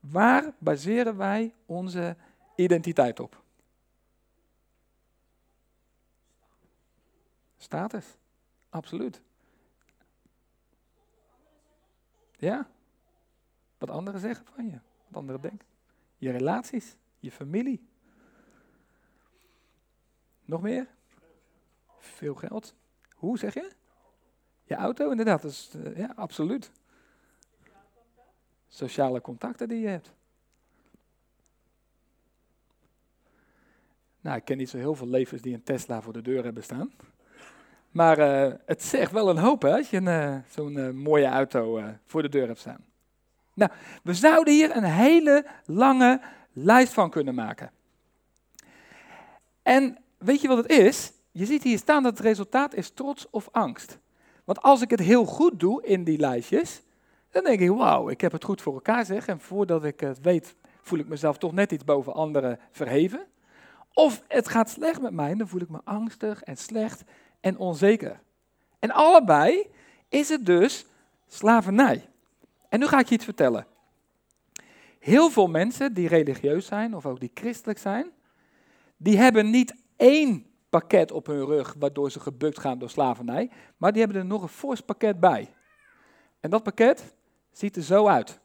Waar 0.00 0.54
baseren 0.58 1.16
wij 1.16 1.54
onze 1.66 2.16
identiteit 2.56 3.20
op? 3.20 3.42
Status, 7.56 8.16
absoluut. 8.68 9.22
Ja, 12.36 12.68
wat 13.78 13.90
anderen 13.90 14.20
zeggen 14.20 14.46
van 14.54 14.66
je, 14.66 14.78
wat 15.06 15.20
anderen 15.20 15.40
denken. 15.40 15.66
Je 16.16 16.30
relaties, 16.30 16.96
je 17.18 17.30
familie. 17.30 17.86
Nog 20.44 20.62
meer? 20.62 20.86
Veel 21.98 22.34
geld. 22.34 22.74
Hoe 23.14 23.38
zeg 23.38 23.54
je? 23.54 23.70
Je 24.64 24.74
auto, 24.74 25.10
inderdaad. 25.10 25.42
Dus, 25.42 25.70
ja, 25.94 26.12
absoluut. 26.16 26.70
Sociale 28.68 29.20
contacten 29.20 29.68
die 29.68 29.80
je 29.80 29.88
hebt. 29.88 30.12
Nou, 34.20 34.36
ik 34.36 34.44
ken 34.44 34.56
niet 34.56 34.70
zo 34.70 34.76
heel 34.76 34.94
veel 34.94 35.08
levens 35.08 35.42
die 35.42 35.54
een 35.54 35.62
Tesla 35.62 36.02
voor 36.02 36.12
de 36.12 36.22
deur 36.22 36.44
hebben 36.44 36.62
staan. 36.62 36.92
Maar 37.90 38.18
uh, 38.18 38.54
het 38.66 38.82
zegt 38.82 39.12
wel 39.12 39.28
een 39.28 39.38
hoop 39.38 39.62
hè, 39.62 39.76
als 39.76 39.90
je 39.90 40.00
uh, 40.00 40.36
zo'n 40.48 40.96
mooie 40.96 41.26
auto 41.26 41.82
voor 42.04 42.22
de 42.22 42.28
deur 42.28 42.46
hebt 42.46 42.58
staan. 42.58 42.87
Nou, 43.58 43.70
we 44.02 44.14
zouden 44.14 44.54
hier 44.54 44.76
een 44.76 44.84
hele 44.84 45.46
lange 45.64 46.20
lijst 46.52 46.92
van 46.92 47.10
kunnen 47.10 47.34
maken. 47.34 47.70
En 49.62 49.98
weet 50.18 50.40
je 50.40 50.48
wat 50.48 50.56
het 50.56 50.70
is? 50.70 51.12
Je 51.30 51.46
ziet 51.46 51.62
hier 51.62 51.78
staan 51.78 52.02
dat 52.02 52.16
het 52.16 52.26
resultaat 52.26 52.74
is 52.74 52.90
trots 52.90 53.30
of 53.30 53.48
angst. 53.52 53.98
Want 54.44 54.62
als 54.62 54.80
ik 54.80 54.90
het 54.90 55.00
heel 55.00 55.24
goed 55.24 55.60
doe 55.60 55.86
in 55.86 56.04
die 56.04 56.18
lijstjes, 56.18 56.82
dan 57.30 57.44
denk 57.44 57.60
ik, 57.60 57.70
wauw, 57.70 58.08
ik 58.08 58.20
heb 58.20 58.32
het 58.32 58.44
goed 58.44 58.62
voor 58.62 58.74
elkaar 58.74 59.04
zeg. 59.04 59.26
En 59.26 59.40
voordat 59.40 59.84
ik 59.84 60.00
het 60.00 60.20
weet, 60.20 60.54
voel 60.82 60.98
ik 60.98 61.08
mezelf 61.08 61.38
toch 61.38 61.52
net 61.52 61.72
iets 61.72 61.84
boven 61.84 62.14
anderen 62.14 62.58
verheven. 62.70 63.26
Of 63.92 64.22
het 64.28 64.48
gaat 64.48 64.70
slecht 64.70 65.00
met 65.00 65.12
mij, 65.12 65.34
dan 65.34 65.48
voel 65.48 65.60
ik 65.60 65.68
me 65.68 65.80
angstig 65.84 66.42
en 66.42 66.56
slecht 66.56 67.04
en 67.40 67.58
onzeker. 67.58 68.20
En 68.78 68.90
allebei 68.90 69.66
is 70.08 70.28
het 70.28 70.46
dus 70.46 70.86
slavernij. 71.26 72.07
En 72.68 72.78
nu 72.78 72.86
ga 72.86 72.98
ik 72.98 73.08
je 73.08 73.14
iets 73.14 73.24
vertellen. 73.24 73.66
Heel 74.98 75.30
veel 75.30 75.46
mensen 75.46 75.94
die 75.94 76.08
religieus 76.08 76.66
zijn, 76.66 76.96
of 76.96 77.06
ook 77.06 77.20
die 77.20 77.30
christelijk 77.34 77.78
zijn, 77.78 78.10
die 78.96 79.18
hebben 79.18 79.50
niet 79.50 79.74
één 79.96 80.46
pakket 80.68 81.12
op 81.12 81.26
hun 81.26 81.44
rug 81.44 81.74
waardoor 81.78 82.10
ze 82.10 82.20
gebukt 82.20 82.58
gaan 82.58 82.78
door 82.78 82.90
slavernij, 82.90 83.50
maar 83.76 83.92
die 83.92 84.02
hebben 84.02 84.20
er 84.20 84.26
nog 84.26 84.42
een 84.42 84.48
fors 84.48 84.80
pakket 84.80 85.20
bij. 85.20 85.48
En 86.40 86.50
dat 86.50 86.62
pakket 86.62 87.14
ziet 87.50 87.76
er 87.76 87.82
zo 87.82 88.06
uit. 88.06 88.40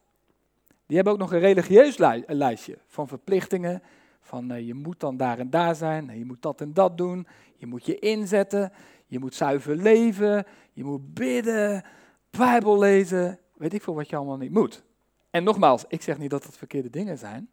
Die 0.86 0.96
hebben 0.96 1.14
ook 1.14 1.20
nog 1.20 1.34
een 1.34 1.40
religieus 1.40 1.98
lijstje 2.28 2.78
van 2.88 3.08
verplichtingen, 3.08 3.82
van 4.22 4.52
uh, 4.52 4.68
je 4.68 4.74
moet 4.74 5.00
dan 5.00 5.18
daar 5.18 5.40
en 5.40 5.50
daar 5.50 5.76
zijn, 5.76 6.18
je 6.18 6.26
moet 6.26 6.42
dat 6.42 6.62
en 6.62 6.74
dat 6.74 6.98
doen, 6.98 7.28
je 7.58 7.66
moet 7.66 7.86
je 7.86 8.00
inzetten, 8.00 8.72
je 9.08 9.20
moet 9.20 9.36
zuiver 9.36 9.76
leven, 9.76 10.46
je 10.74 10.84
moet 10.84 11.14
bidden, 11.14 11.84
Bijbel 12.30 12.80
lezen, 12.80 13.40
weet 13.54 13.74
ik 13.74 13.84
veel 13.84 13.96
wat 13.96 14.10
je 14.10 14.16
allemaal 14.16 14.38
niet 14.38 14.52
moet. 14.52 14.84
En 15.30 15.44
nogmaals, 15.44 15.86
ik 15.88 16.02
zeg 16.02 16.18
niet 16.18 16.30
dat 16.30 16.44
dat 16.44 16.58
verkeerde 16.58 16.90
dingen 16.90 17.18
zijn, 17.18 17.50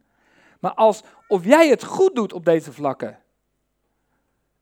maar 0.60 0.74
als 0.74 1.02
of 1.28 1.44
jij 1.44 1.68
het 1.68 1.84
goed 1.84 2.14
doet 2.14 2.32
op 2.32 2.44
deze 2.44 2.72
vlakken, 2.72 3.22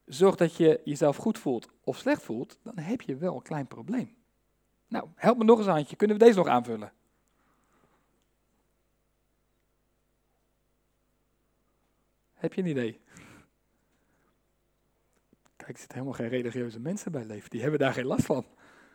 zorg 0.04 0.36
dat 0.36 0.56
je 0.56 0.80
jezelf 0.84 1.16
goed 1.16 1.38
voelt 1.38 1.68
of 1.84 1.96
slecht 1.96 2.22
voelt, 2.22 2.58
dan 2.62 2.78
heb 2.78 3.00
je 3.00 3.16
wel 3.16 3.34
een 3.34 3.42
klein 3.42 3.66
probleem. 3.66 4.16
Nou, 4.88 5.08
help 5.14 5.38
me 5.38 5.44
nog 5.44 5.58
eens 5.58 5.66
een 5.66 5.72
handje. 5.72 5.96
Kunnen 5.96 6.18
we 6.18 6.24
deze 6.24 6.38
nog 6.38 6.46
aanvullen? 6.46 6.92
Heb 12.34 12.54
je 12.54 12.62
een 12.62 12.68
idee? 12.68 13.00
Kijk, 15.56 15.70
er 15.70 15.78
zitten 15.78 15.98
helemaal 15.98 16.18
geen 16.18 16.28
religieuze 16.28 16.80
mensen 16.80 17.12
bij 17.12 17.24
leven. 17.24 17.50
Die 17.50 17.60
hebben 17.60 17.78
daar 17.78 17.92
geen 17.92 18.06
last 18.06 18.24
van. 18.24 18.46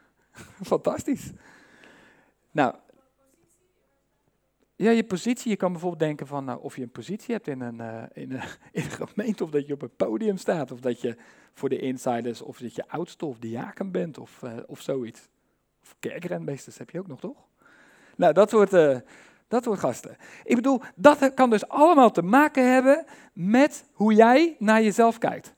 Fantastisch. 0.74 1.32
Nou, 2.54 2.76
Ja, 4.76 4.92
je 4.92 5.04
positie. 5.04 5.50
Je 5.50 5.58
kan 5.58 5.72
bijvoorbeeld 5.72 6.02
denken 6.02 6.28
van 6.28 6.46
nou, 6.46 6.62
of 6.62 6.76
je 6.76 6.82
een 6.82 6.92
positie 6.92 7.34
hebt 7.34 7.48
in 7.48 7.62
een, 7.62 7.76
uh, 7.76 8.04
in, 8.14 8.32
een, 8.32 8.42
in 8.82 8.84
een 8.84 9.08
gemeente, 9.08 9.44
of 9.44 9.50
dat 9.50 9.68
je 9.68 9.74
op 9.74 9.82
een 9.82 9.96
podium 9.96 10.38
staat, 10.38 10.72
of 10.72 10.80
dat 10.80 11.02
je 11.02 11.18
voor 11.54 11.70
de 11.70 11.80
insiders, 11.80 12.42
of 12.42 12.58
dat 12.58 12.76
je 12.76 12.88
oudste 12.88 13.26
of 13.26 13.40
diaken 13.40 13.92
bent, 13.92 14.18
of, 14.18 14.42
uh, 14.44 14.54
of 14.68 14.82
zoiets. 14.82 15.28
Of 15.82 15.96
kerkrenmeesters 16.00 16.78
heb 16.78 16.90
je 16.90 17.00
ook 17.00 17.08
nog, 17.08 17.20
toch? 17.20 17.38
Nou, 18.16 18.34
dat 18.34 18.50
soort, 18.50 18.74
uh, 18.74 18.98
dat 19.48 19.64
soort 19.64 19.80
gasten. 19.80 20.18
Ik 20.44 20.56
bedoel, 20.56 20.82
dat 20.96 21.34
kan 21.34 21.50
dus 21.50 21.68
allemaal 21.68 22.12
te 22.12 22.22
maken 22.22 22.74
hebben 22.74 23.06
met 23.34 23.86
hoe 23.94 24.14
jij 24.14 24.56
naar 24.60 24.84
jezelf 24.84 25.18
kijkt. 25.18 25.54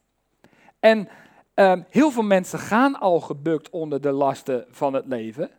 En 0.80 1.10
uh, 1.56 1.82
heel 1.90 2.12
veel 2.12 2.24
mensen 2.24 2.60
gaan 2.60 3.00
al 3.00 3.20
gebukt 3.20 3.70
onder 3.70 4.02
de 4.02 4.12
lasten 4.12 4.66
van 4.70 4.94
het 4.94 5.06
leven. 5.06 5.52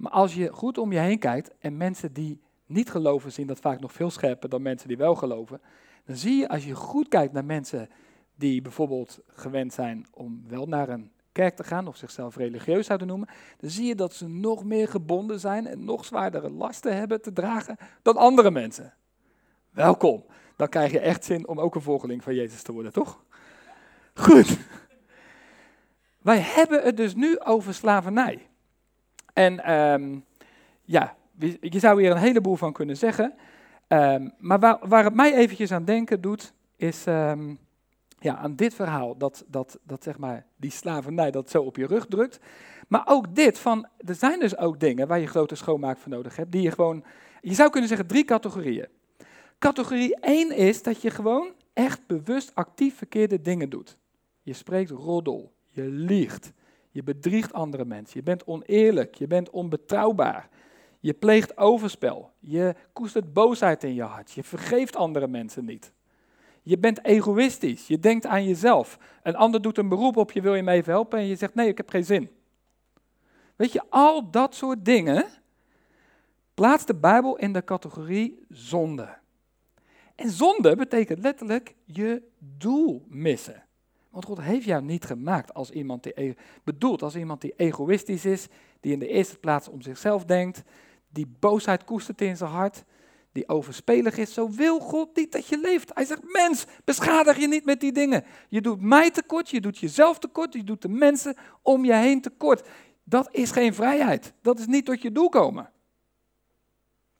Maar 0.00 0.12
als 0.12 0.34
je 0.34 0.52
goed 0.52 0.78
om 0.78 0.92
je 0.92 0.98
heen 0.98 1.18
kijkt 1.18 1.50
en 1.58 1.76
mensen 1.76 2.12
die 2.12 2.40
niet 2.66 2.90
geloven 2.90 3.32
zien 3.32 3.46
dat 3.46 3.58
vaak 3.58 3.80
nog 3.80 3.92
veel 3.92 4.10
scherper 4.10 4.48
dan 4.48 4.62
mensen 4.62 4.88
die 4.88 4.96
wel 4.96 5.14
geloven, 5.14 5.60
dan 6.04 6.16
zie 6.16 6.36
je 6.36 6.48
als 6.48 6.64
je 6.64 6.74
goed 6.74 7.08
kijkt 7.08 7.32
naar 7.32 7.44
mensen 7.44 7.88
die 8.34 8.62
bijvoorbeeld 8.62 9.20
gewend 9.26 9.72
zijn 9.72 10.06
om 10.12 10.44
wel 10.48 10.66
naar 10.66 10.88
een 10.88 11.10
kerk 11.32 11.56
te 11.56 11.64
gaan 11.64 11.86
of 11.86 11.96
zichzelf 11.96 12.36
religieus 12.36 12.86
zouden 12.86 13.08
noemen, 13.08 13.28
dan 13.58 13.70
zie 13.70 13.86
je 13.86 13.94
dat 13.94 14.14
ze 14.14 14.28
nog 14.28 14.64
meer 14.64 14.88
gebonden 14.88 15.40
zijn 15.40 15.66
en 15.66 15.84
nog 15.84 16.04
zwaardere 16.04 16.50
lasten 16.50 16.96
hebben 16.96 17.22
te 17.22 17.32
dragen 17.32 17.76
dan 18.02 18.16
andere 18.16 18.50
mensen. 18.50 18.94
Welkom. 19.70 20.24
Dan 20.56 20.68
krijg 20.68 20.92
je 20.92 21.00
echt 21.00 21.24
zin 21.24 21.48
om 21.48 21.60
ook 21.60 21.74
een 21.74 21.82
volgeling 21.82 22.22
van 22.22 22.34
Jezus 22.34 22.62
te 22.62 22.72
worden, 22.72 22.92
toch? 22.92 23.24
Goed. 24.14 24.58
Wij 26.18 26.38
hebben 26.40 26.82
het 26.82 26.96
dus 26.96 27.14
nu 27.14 27.40
over 27.40 27.74
slavernij. 27.74 28.49
En 29.40 29.72
um, 29.72 30.24
ja, 30.84 31.16
je 31.60 31.78
zou 31.78 32.00
hier 32.00 32.10
een 32.10 32.16
heleboel 32.16 32.56
van 32.56 32.72
kunnen 32.72 32.96
zeggen. 32.96 33.34
Um, 33.88 34.32
maar 34.38 34.58
waar, 34.58 34.78
waar, 34.88 35.04
het 35.04 35.14
mij 35.14 35.34
eventjes 35.34 35.72
aan 35.72 35.84
denken 35.84 36.20
doet, 36.20 36.52
is 36.76 37.06
um, 37.06 37.58
ja, 38.18 38.36
aan 38.36 38.56
dit 38.56 38.74
verhaal. 38.74 39.16
Dat, 39.16 39.44
dat, 39.46 39.78
dat 39.82 40.02
zeg 40.02 40.18
maar 40.18 40.46
die 40.56 40.70
slavernij 40.70 41.30
dat 41.30 41.50
zo 41.50 41.62
op 41.62 41.76
je 41.76 41.86
rug 41.86 42.06
drukt. 42.06 42.40
Maar 42.88 43.02
ook 43.04 43.34
dit, 43.34 43.58
van, 43.58 43.86
er 44.06 44.14
zijn 44.14 44.40
dus 44.40 44.56
ook 44.56 44.80
dingen 44.80 45.08
waar 45.08 45.20
je 45.20 45.26
grote 45.26 45.54
schoonmaak 45.54 45.98
voor 45.98 46.10
nodig 46.10 46.36
hebt. 46.36 46.52
Die 46.52 46.62
je 46.62 46.70
gewoon, 46.70 47.04
je 47.40 47.54
zou 47.54 47.70
kunnen 47.70 47.88
zeggen 47.88 48.06
drie 48.06 48.24
categorieën. 48.24 48.88
Categorie 49.58 50.16
1 50.20 50.56
is 50.56 50.82
dat 50.82 51.02
je 51.02 51.10
gewoon 51.10 51.52
echt 51.72 52.06
bewust 52.06 52.54
actief 52.54 52.96
verkeerde 52.96 53.40
dingen 53.40 53.70
doet. 53.70 53.96
Je 54.42 54.52
spreekt 54.52 54.90
roddel, 54.90 55.52
je 55.68 55.82
liegt, 55.82 56.52
je 56.90 57.02
bedriegt 57.02 57.52
andere 57.52 57.84
mensen, 57.84 58.18
je 58.18 58.24
bent 58.24 58.46
oneerlijk, 58.46 59.14
je 59.14 59.26
bent 59.26 59.50
onbetrouwbaar. 59.50 60.48
Je 61.00 61.12
pleegt 61.12 61.56
overspel. 61.56 62.32
Je 62.38 62.74
koestert 62.92 63.32
boosheid 63.32 63.84
in 63.84 63.94
je 63.94 64.02
hart. 64.02 64.32
Je 64.32 64.44
vergeeft 64.44 64.96
andere 64.96 65.28
mensen 65.28 65.64
niet. 65.64 65.92
Je 66.62 66.78
bent 66.78 67.04
egoïstisch. 67.04 67.86
Je 67.86 67.98
denkt 67.98 68.26
aan 68.26 68.44
jezelf. 68.44 68.98
Een 69.22 69.36
ander 69.36 69.62
doet 69.62 69.78
een 69.78 69.88
beroep 69.88 70.16
op 70.16 70.32
je, 70.32 70.40
wil 70.40 70.54
je 70.54 70.62
me 70.62 70.72
even 70.72 70.92
helpen? 70.92 71.18
En 71.18 71.26
je 71.26 71.36
zegt 71.36 71.54
nee, 71.54 71.68
ik 71.68 71.76
heb 71.76 71.88
geen 71.88 72.04
zin. 72.04 72.30
Weet 73.56 73.72
je, 73.72 73.82
al 73.88 74.30
dat 74.30 74.54
soort 74.54 74.84
dingen 74.84 75.26
plaatst 76.54 76.86
de 76.86 76.94
Bijbel 76.94 77.36
in 77.36 77.52
de 77.52 77.64
categorie 77.64 78.46
zonde. 78.48 79.18
En 80.14 80.30
zonde 80.30 80.76
betekent 80.76 81.18
letterlijk 81.18 81.74
je 81.84 82.22
doel 82.38 83.04
missen. 83.08 83.64
Want 84.10 84.24
God 84.24 84.40
heeft 84.40 84.64
jou 84.64 84.82
niet 84.82 85.04
gemaakt 85.04 85.54
als 85.54 85.70
iemand 85.70 86.02
die 86.02 86.22
e- 86.22 86.34
bedoeld 86.64 87.02
als 87.02 87.16
iemand 87.16 87.40
die 87.40 87.54
egoïstisch 87.56 88.24
is, 88.24 88.48
die 88.80 88.92
in 88.92 88.98
de 88.98 89.08
eerste 89.08 89.38
plaats 89.38 89.68
om 89.68 89.82
zichzelf 89.82 90.24
denkt, 90.24 90.62
die 91.08 91.26
boosheid 91.38 91.84
koestert 91.84 92.20
in 92.20 92.36
zijn 92.36 92.50
hart, 92.50 92.84
die 93.32 93.48
overspelig 93.48 94.16
is. 94.16 94.34
Zo 94.34 94.50
wil 94.50 94.80
God 94.80 95.16
niet 95.16 95.32
dat 95.32 95.46
je 95.46 95.58
leeft. 95.58 95.90
Hij 95.94 96.04
zegt, 96.04 96.32
mens, 96.32 96.66
beschadig 96.84 97.38
je 97.38 97.48
niet 97.48 97.64
met 97.64 97.80
die 97.80 97.92
dingen. 97.92 98.24
Je 98.48 98.60
doet 98.60 98.80
mij 98.80 99.10
tekort, 99.10 99.50
je 99.50 99.60
doet 99.60 99.78
jezelf 99.78 100.18
tekort, 100.18 100.52
je 100.52 100.64
doet 100.64 100.82
de 100.82 100.88
mensen 100.88 101.36
om 101.62 101.84
je 101.84 101.94
heen 101.94 102.20
tekort. 102.20 102.68
Dat 103.04 103.28
is 103.32 103.50
geen 103.50 103.74
vrijheid. 103.74 104.32
Dat 104.42 104.58
is 104.58 104.66
niet 104.66 104.84
tot 104.84 105.02
je 105.02 105.12
doel 105.12 105.28
komen. 105.28 105.70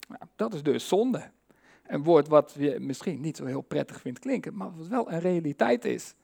Nou, 0.09 0.22
dat 0.37 0.55
is 0.55 0.62
dus 0.62 0.88
zonde. 0.88 1.31
Een 1.87 2.03
woord 2.03 2.29
wat 2.29 2.55
je 2.59 2.81
misschien 2.81 3.20
niet 3.20 3.37
zo 3.37 3.44
heel 3.44 3.61
prettig 3.61 4.00
vindt 4.00 4.18
klinken, 4.18 4.57
maar 4.57 4.76
wat 4.76 4.87
wel 4.87 5.12
een 5.12 5.20
realiteit 5.20 5.85
is. 5.85 6.14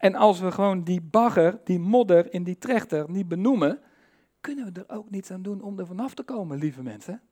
En 0.00 0.14
als 0.14 0.40
we 0.40 0.52
gewoon 0.52 0.84
die 0.84 1.00
bagger, 1.00 1.60
die 1.64 1.78
modder 1.78 2.32
in 2.32 2.44
die 2.44 2.58
trechter 2.58 3.10
niet 3.10 3.28
benoemen, 3.28 3.80
kunnen 4.40 4.72
we 4.72 4.80
er 4.80 4.96
ook 4.96 5.10
niets 5.10 5.30
aan 5.30 5.42
doen 5.42 5.62
om 5.62 5.78
er 5.78 5.86
vanaf 5.86 6.14
te 6.14 6.22
komen, 6.22 6.58
lieve 6.58 6.82
mensen. 6.82 7.22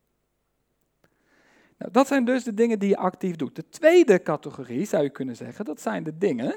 Nou, 1.78 1.92
dat 1.92 2.06
zijn 2.06 2.24
dus 2.24 2.44
de 2.44 2.54
dingen 2.54 2.78
die 2.78 2.88
je 2.88 2.96
actief 2.96 3.36
doet. 3.36 3.56
De 3.56 3.68
tweede 3.68 4.22
categorie, 4.22 4.84
zou 4.84 5.02
je 5.02 5.10
kunnen 5.10 5.36
zeggen, 5.36 5.64
dat 5.64 5.80
zijn 5.80 6.02
de 6.02 6.18
dingen 6.18 6.54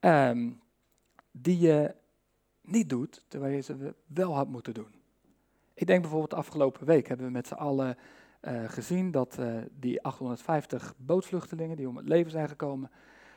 um, 0.00 0.60
die 1.30 1.58
je 1.58 1.94
niet 2.62 2.88
doet, 2.88 3.24
terwijl 3.28 3.54
je 3.54 3.60
ze 3.60 3.94
wel 4.06 4.34
had 4.34 4.48
moeten 4.48 4.74
doen. 4.74 4.94
Ik 5.74 5.86
denk 5.86 6.00
bijvoorbeeld 6.00 6.30
de 6.30 6.36
afgelopen 6.36 6.86
week 6.86 7.08
hebben 7.08 7.26
we 7.26 7.32
met 7.32 7.46
z'n 7.46 7.54
allen 7.54 7.96
uh, 8.42 8.68
gezien 8.68 9.10
dat 9.10 9.36
uh, 9.40 9.56
die 9.70 10.02
850 10.02 10.94
bootvluchtelingen 10.96 11.76
die 11.76 11.88
om 11.88 11.96
het 11.96 12.08
leven 12.08 12.30
zijn 12.30 12.48
gekomen, 12.48 12.90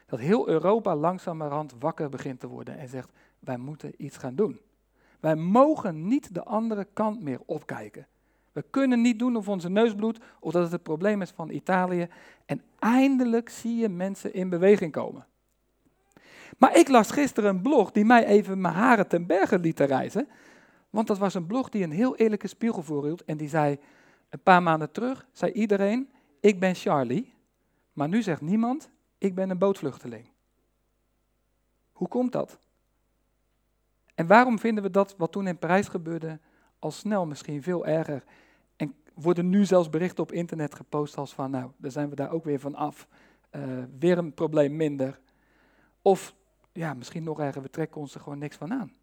dat 0.10 0.20
heel 0.20 0.48
Europa 0.48 0.96
langzamerhand 0.96 1.76
wakker 1.80 2.10
begint 2.10 2.40
te 2.40 2.48
worden 2.48 2.78
en 2.78 2.90
zegt, 2.90 3.10
wij 3.40 3.58
moeten 3.58 3.94
iets 3.98 4.18
gaan 4.18 4.36
doen. 4.36 4.60
Wij 5.20 5.36
mogen 5.36 6.08
niet 6.08 6.34
de 6.34 6.44
andere 6.44 6.88
kant 6.94 7.22
meer 7.22 7.40
opkijken. 7.46 8.08
We 8.52 8.66
kunnen 8.70 9.02
niet 9.02 9.20
doen 9.20 9.36
of 9.36 9.48
onze 9.48 9.70
neus 9.70 9.96
bloedt 9.96 10.20
of 10.40 10.52
dat 10.52 10.64
het 10.64 10.72
het 10.72 10.84
probleem 10.84 11.22
is 11.22 11.30
van 11.30 11.50
Italië. 11.50 12.08
En 12.46 12.62
eindelijk 12.80 13.50
zie 13.50 13.76
je 13.76 13.90
mensen 13.90 14.34
in 14.34 14.50
beweging 14.50 14.92
komen. 14.92 15.26
Maar 16.58 16.78
ik 16.78 16.88
las 16.88 17.12
gisteren 17.12 17.50
een 17.50 17.62
blog 17.62 17.92
die 17.92 18.06
mij 18.06 18.26
even 18.26 18.62
mijn 18.62 18.74
haren 18.74 19.08
ten 19.08 19.26
berge 19.26 19.60
liet 19.60 19.80
reizen. 19.80 20.28
Want 20.90 21.08
dat 21.08 21.18
was 21.18 21.34
een 21.34 21.46
blog 21.46 21.70
die 21.70 21.84
een 21.84 21.92
heel 21.92 22.16
eerlijke 22.16 22.48
spiegel 22.48 22.82
voorhield. 22.82 23.24
En 23.24 23.38
die 23.38 23.50
zei, 23.50 23.80
een 24.30 24.44
paar 24.44 24.64
maanden 24.64 24.92
terug, 24.92 25.28
zei 25.32 25.52
iedereen, 25.52 26.10
ik 26.40 26.60
ben 26.60 26.76
Charlie. 26.76 27.34
Maar 27.94 28.08
nu 28.08 28.22
zegt 28.22 28.42
niemand, 28.42 28.90
ik 29.20 29.36
ben 29.36 29.50
een 29.50 29.58
bootvluchteling. 29.58 30.30
Hoe 31.92 32.08
komt 32.08 32.32
dat? 32.32 32.60
En 34.16 34.28
waarom 34.28 34.60
vinden 34.60 34.84
we 34.84 34.90
dat 34.90 35.16
wat 35.18 35.32
toen 35.32 35.48
in 35.48 35.58
Parijs 35.58 35.88
gebeurde 35.88 36.40
al 36.80 36.92
snel 36.92 37.26
misschien 37.26 37.64
veel 37.64 37.86
erger? 37.86 38.24
En 38.76 38.96
worden 39.14 39.50
nu 39.50 39.66
zelfs 39.66 39.90
berichten 39.90 40.24
op 40.24 40.32
internet 40.32 40.76
gepost 40.76 41.18
als 41.18 41.34
van, 41.34 41.52
nou, 41.52 41.72
daar 41.78 41.92
zijn 41.92 42.10
we 42.10 42.16
daar 42.16 42.32
ook 42.32 42.44
weer 42.44 42.60
van 42.60 42.76
af. 42.76 43.08
Uh, 43.52 43.84
weer 44.00 44.18
een 44.18 44.34
probleem 44.34 44.76
minder. 44.76 45.20
Of, 46.02 46.36
ja, 46.72 46.94
misschien 46.94 47.24
nog 47.24 47.40
erger, 47.40 47.62
we 47.62 47.70
trekken 47.70 48.02
ons 48.02 48.14
er 48.14 48.22
gewoon 48.22 48.38
niks 48.38 48.56
van 48.56 48.74
aan. 48.74 48.94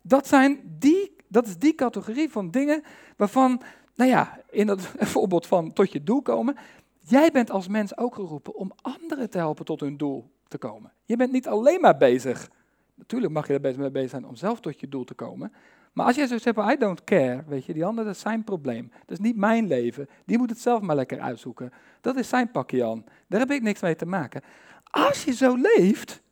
Dat, 0.00 0.26
zijn 0.26 0.76
die, 0.78 1.16
dat 1.28 1.46
is 1.46 1.58
die 1.58 1.74
categorie 1.74 2.30
van 2.30 2.50
dingen 2.50 2.82
waarvan, 3.16 3.62
nou 3.94 4.10
ja, 4.10 4.40
in 4.50 4.66
dat 4.66 4.80
voorbeeld 5.14 5.46
van 5.46 5.72
tot 5.72 5.92
je 5.92 6.02
doel 6.02 6.22
komen, 6.22 6.56
jij 7.02 7.30
bent 7.30 7.50
als 7.50 7.68
mens 7.68 7.96
ook 7.96 8.14
geroepen 8.14 8.54
om 8.54 8.72
anderen 8.82 9.30
te 9.30 9.38
helpen 9.38 9.64
tot 9.64 9.80
hun 9.80 9.96
doel 9.96 10.30
te 10.48 10.58
komen. 10.58 10.92
Je 11.04 11.16
bent 11.16 11.32
niet 11.32 11.48
alleen 11.48 11.80
maar 11.80 11.96
bezig. 11.96 12.50
Natuurlijk 12.94 13.32
mag 13.32 13.46
je 13.46 13.58
er 13.58 13.78
mee 13.78 13.90
bezig 13.90 14.10
zijn 14.10 14.26
om 14.26 14.36
zelf 14.36 14.60
tot 14.60 14.80
je 14.80 14.88
doel 14.88 15.04
te 15.04 15.14
komen. 15.14 15.52
Maar 15.92 16.06
als 16.06 16.16
jij 16.16 16.26
zo 16.26 16.38
zegt, 16.38 16.56
I 16.56 16.76
don't 16.76 17.04
care, 17.04 17.44
weet 17.46 17.64
je, 17.64 17.72
die 17.72 17.84
ander, 17.84 18.04
dat 18.04 18.14
is 18.14 18.20
zijn 18.20 18.44
probleem. 18.44 18.88
Dat 18.88 19.10
is 19.10 19.18
niet 19.18 19.36
mijn 19.36 19.66
leven. 19.66 20.08
Die 20.24 20.38
moet 20.38 20.50
het 20.50 20.60
zelf 20.60 20.80
maar 20.80 20.96
lekker 20.96 21.20
uitzoeken. 21.20 21.72
Dat 22.00 22.16
is 22.16 22.28
zijn 22.28 22.50
pakje 22.50 22.84
aan. 22.84 23.04
Daar 23.28 23.40
heb 23.40 23.50
ik 23.50 23.62
niks 23.62 23.80
mee 23.80 23.96
te 23.96 24.06
maken. 24.06 24.42
Als 24.84 25.24
je 25.24 25.32
zo 25.32 25.56
leeft, 25.56 26.22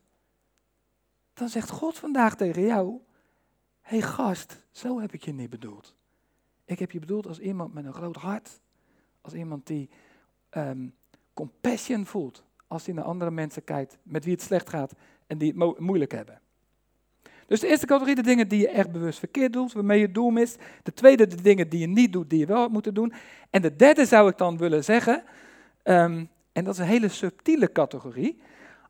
dan 1.33 1.49
zegt 1.49 1.69
God 1.69 1.97
vandaag 1.97 2.35
tegen 2.35 2.61
jou, 2.61 2.99
hé 3.81 3.99
hey 3.99 4.01
gast, 4.01 4.65
zo 4.71 4.99
heb 4.99 5.13
ik 5.13 5.23
je 5.23 5.33
niet 5.33 5.49
bedoeld. 5.49 5.95
Ik 6.65 6.79
heb 6.79 6.91
je 6.91 6.99
bedoeld 6.99 7.27
als 7.27 7.39
iemand 7.39 7.73
met 7.73 7.85
een 7.85 7.93
groot 7.93 8.15
hart. 8.15 8.61
Als 9.21 9.33
iemand 9.33 9.67
die 9.67 9.89
um, 10.57 10.93
compassion 11.33 12.05
voelt 12.05 12.43
als 12.67 12.85
hij 12.85 12.95
naar 12.95 13.03
andere 13.03 13.31
mensen 13.31 13.63
kijkt 13.63 13.97
met 14.03 14.23
wie 14.23 14.33
het 14.33 14.41
slecht 14.41 14.69
gaat 14.69 14.93
en 15.27 15.37
die 15.37 15.53
het 15.57 15.79
moeilijk 15.79 16.11
hebben. 16.11 16.41
Dus 17.47 17.59
de 17.59 17.67
eerste 17.67 17.85
categorie, 17.85 18.15
de 18.15 18.21
dingen 18.21 18.47
die 18.47 18.59
je 18.59 18.69
echt 18.69 18.91
bewust 18.91 19.19
verkeerd 19.19 19.53
doet, 19.53 19.73
waarmee 19.73 19.99
je 19.99 20.11
doel 20.11 20.29
mist. 20.29 20.61
De 20.83 20.93
tweede, 20.93 21.27
de 21.27 21.41
dingen 21.41 21.69
die 21.69 21.79
je 21.79 21.87
niet 21.87 22.13
doet, 22.13 22.29
die 22.29 22.39
je 22.39 22.45
wel 22.45 22.57
had 22.57 22.71
moeten 22.71 22.93
doen. 22.93 23.13
En 23.49 23.61
de 23.61 23.75
derde 23.75 24.05
zou 24.05 24.29
ik 24.29 24.37
dan 24.37 24.57
willen 24.57 24.83
zeggen, 24.83 25.23
um, 25.83 26.29
en 26.51 26.63
dat 26.63 26.73
is 26.73 26.79
een 26.79 26.85
hele 26.85 27.07
subtiele 27.07 27.71
categorie, 27.71 28.41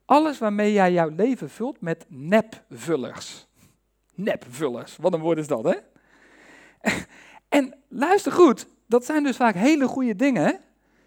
alles 0.06 0.38
waarmee 0.38 0.74
jij 0.74 0.92
jouw 0.92 1.10
leven 1.10 1.50
vult 1.50 1.82
met 1.82 2.06
nepvullers. 2.08 3.48
Nepvullers, 4.16 4.98
wat 4.98 5.14
een 5.14 5.20
woord 5.20 5.38
is 5.38 5.48
dat, 5.48 5.64
hè? 5.64 5.76
En 7.50 7.74
luister 7.88 8.32
goed, 8.32 8.68
dat 8.88 9.06
zijn 9.06 9.24
dus 9.24 9.36
vaak 9.36 9.56
hele 9.56 9.88
goede 9.88 10.16
dingen, 10.16 10.60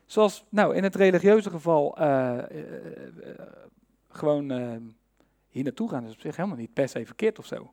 Zoals 0.07 0.45
nou, 0.49 0.75
in 0.75 0.83
het 0.83 0.95
religieuze 0.95 1.51
geval 1.51 2.01
uh, 2.01 2.39
uh, 2.53 2.65
gewoon 4.09 4.51
hier 5.49 5.65
naartoe 5.65 5.89
gaan 5.89 6.05
is 6.05 6.13
op 6.13 6.21
zich 6.21 6.37
helemaal 6.37 6.59
niet 6.59 6.73
per 6.73 6.89
se 6.89 7.07
verkeerd 7.07 7.39
of 7.39 7.47
zo. 7.47 7.73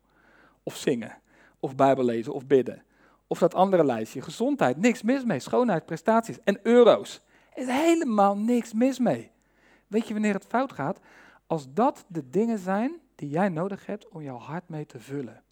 Of 0.62 0.76
zingen, 0.76 1.18
of 1.60 1.76
bijbel 1.76 2.04
lezen, 2.04 2.34
of 2.34 2.46
bidden. 2.46 2.82
Of 3.26 3.38
dat 3.38 3.54
andere 3.54 3.84
lijstje, 3.84 4.22
gezondheid, 4.22 4.76
niks 4.76 5.02
mis 5.02 5.24
mee. 5.24 5.38
Schoonheid, 5.38 5.86
prestaties 5.86 6.38
en 6.44 6.60
euro's. 6.62 7.20
Er 7.54 7.62
is 7.62 7.68
helemaal 7.68 8.36
niks 8.36 8.72
mis 8.72 8.98
mee. 8.98 9.30
Weet 9.86 10.06
je 10.06 10.12
wanneer 10.12 10.34
het 10.34 10.46
fout 10.46 10.72
gaat? 10.72 11.00
Als 11.46 11.72
dat 11.72 12.04
de 12.08 12.28
dingen 12.28 12.58
zijn 12.58 13.00
die 13.14 13.28
jij 13.28 13.48
nodig 13.48 13.86
hebt 13.86 14.08
om 14.08 14.22
jouw 14.22 14.38
hart 14.38 14.68
mee 14.68 14.86
te 14.86 15.00
vullen. 15.00 15.42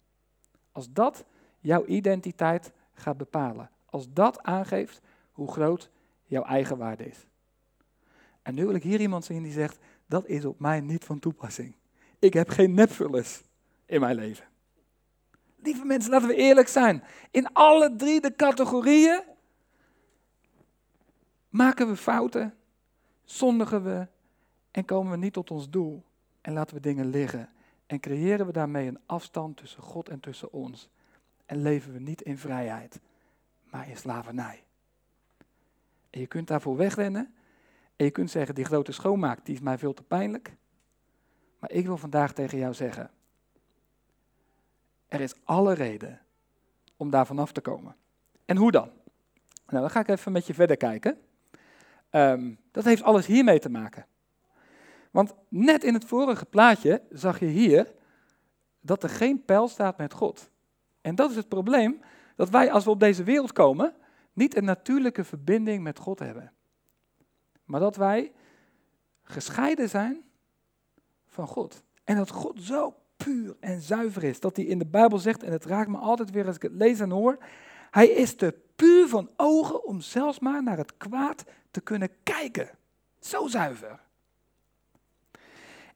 Als 0.71 0.91
dat 0.91 1.25
jouw 1.59 1.85
identiteit 1.85 2.71
gaat 2.93 3.17
bepalen. 3.17 3.69
Als 3.85 4.13
dat 4.13 4.43
aangeeft 4.43 5.01
hoe 5.31 5.51
groot 5.51 5.89
jouw 6.31 6.43
eigen 6.43 6.77
waarde 6.77 7.05
is. 7.05 7.25
En 8.41 8.53
nu 8.53 8.65
wil 8.65 8.75
ik 8.75 8.83
hier 8.83 9.01
iemand 9.01 9.25
zien 9.25 9.43
die 9.43 9.51
zegt, 9.51 9.79
dat 10.05 10.27
is 10.27 10.45
op 10.45 10.59
mij 10.59 10.79
niet 10.79 11.03
van 11.03 11.19
toepassing. 11.19 11.75
Ik 12.19 12.33
heb 12.33 12.49
geen 12.49 12.73
nepvullers 12.73 13.41
in 13.85 13.99
mijn 13.99 14.15
leven. 14.15 14.45
Lieve 15.55 15.85
mensen, 15.85 16.11
laten 16.11 16.27
we 16.27 16.35
eerlijk 16.35 16.67
zijn. 16.67 17.03
In 17.31 17.53
alle 17.53 17.95
drie 17.95 18.21
de 18.21 18.35
categorieën 18.35 19.23
maken 21.49 21.87
we 21.87 21.95
fouten, 21.95 22.53
zondigen 23.23 23.83
we 23.83 24.07
en 24.71 24.85
komen 24.85 25.11
we 25.11 25.17
niet 25.17 25.33
tot 25.33 25.51
ons 25.51 25.69
doel. 25.69 26.03
En 26.41 26.53
laten 26.53 26.75
we 26.75 26.81
dingen 26.81 27.05
liggen. 27.05 27.49
En 27.85 27.99
creëren 27.99 28.45
we 28.45 28.51
daarmee 28.51 28.87
een 28.87 28.99
afstand 29.05 29.57
tussen 29.57 29.83
God 29.83 30.09
en 30.09 30.19
tussen 30.19 30.53
ons. 30.53 30.89
En 31.45 31.61
leven 31.61 31.93
we 31.93 31.99
niet 31.99 32.21
in 32.21 32.37
vrijheid, 32.37 32.99
maar 33.63 33.89
in 33.89 33.97
slavernij. 33.97 34.63
En 36.11 36.19
je 36.19 36.27
kunt 36.27 36.47
daarvoor 36.47 36.75
wegrennen. 36.77 37.33
En 37.95 38.05
je 38.05 38.11
kunt 38.11 38.31
zeggen, 38.31 38.55
die 38.55 38.65
grote 38.65 38.91
schoonmaak, 38.91 39.45
die 39.45 39.55
is 39.55 39.61
mij 39.61 39.77
veel 39.77 39.93
te 39.93 40.03
pijnlijk. 40.03 40.55
Maar 41.59 41.71
ik 41.71 41.85
wil 41.85 41.97
vandaag 41.97 42.33
tegen 42.33 42.57
jou 42.57 42.73
zeggen, 42.73 43.11
er 45.07 45.21
is 45.21 45.35
alle 45.43 45.73
reden 45.73 46.21
om 46.97 47.09
daar 47.09 47.25
vanaf 47.25 47.51
te 47.51 47.61
komen. 47.61 47.95
En 48.45 48.57
hoe 48.57 48.71
dan? 48.71 48.89
Nou, 49.67 49.81
dan 49.81 49.89
ga 49.89 49.99
ik 49.99 50.07
even 50.07 50.31
met 50.31 50.47
je 50.47 50.53
verder 50.53 50.77
kijken. 50.77 51.21
Um, 52.11 52.59
dat 52.71 52.83
heeft 52.83 53.03
alles 53.03 53.25
hiermee 53.25 53.59
te 53.59 53.69
maken. 53.69 54.05
Want 55.11 55.33
net 55.47 55.83
in 55.83 55.93
het 55.93 56.05
vorige 56.05 56.45
plaatje 56.45 57.01
zag 57.09 57.39
je 57.39 57.45
hier 57.45 57.93
dat 58.81 59.03
er 59.03 59.09
geen 59.09 59.45
pijl 59.45 59.67
staat 59.67 59.97
met 59.97 60.13
God. 60.13 60.49
En 61.01 61.15
dat 61.15 61.29
is 61.29 61.35
het 61.35 61.47
probleem, 61.47 62.01
dat 62.35 62.49
wij 62.49 62.71
als 62.71 62.83
we 62.83 62.89
op 62.89 62.99
deze 62.99 63.23
wereld 63.23 63.51
komen, 63.51 63.93
niet 64.41 64.55
een 64.55 64.65
natuurlijke 64.65 65.23
verbinding 65.23 65.83
met 65.83 65.99
God 65.99 66.19
hebben. 66.19 66.53
Maar 67.65 67.79
dat 67.79 67.95
wij 67.95 68.31
gescheiden 69.23 69.89
zijn 69.89 70.23
van 71.25 71.47
God. 71.47 71.83
En 72.03 72.15
dat 72.15 72.29
God 72.29 72.61
zo 72.61 72.95
puur 73.17 73.55
en 73.59 73.81
zuiver 73.81 74.23
is, 74.23 74.39
dat 74.39 74.55
hij 74.55 74.65
in 74.65 74.79
de 74.79 74.85
Bijbel 74.85 75.17
zegt, 75.19 75.43
en 75.43 75.51
het 75.51 75.65
raakt 75.65 75.89
me 75.89 75.97
altijd 75.97 76.31
weer 76.31 76.47
als 76.47 76.55
ik 76.55 76.61
het 76.61 76.73
lees 76.73 76.99
en 76.99 77.09
hoor, 77.09 77.37
hij 77.91 78.07
is 78.07 78.35
te 78.35 78.59
puur 78.75 79.07
van 79.07 79.29
ogen 79.35 79.83
om 79.83 80.01
zelfs 80.01 80.39
maar 80.39 80.63
naar 80.63 80.77
het 80.77 80.97
kwaad 80.97 81.43
te 81.71 81.81
kunnen 81.81 82.09
kijken. 82.23 82.69
Zo 83.19 83.47
zuiver. 83.47 83.99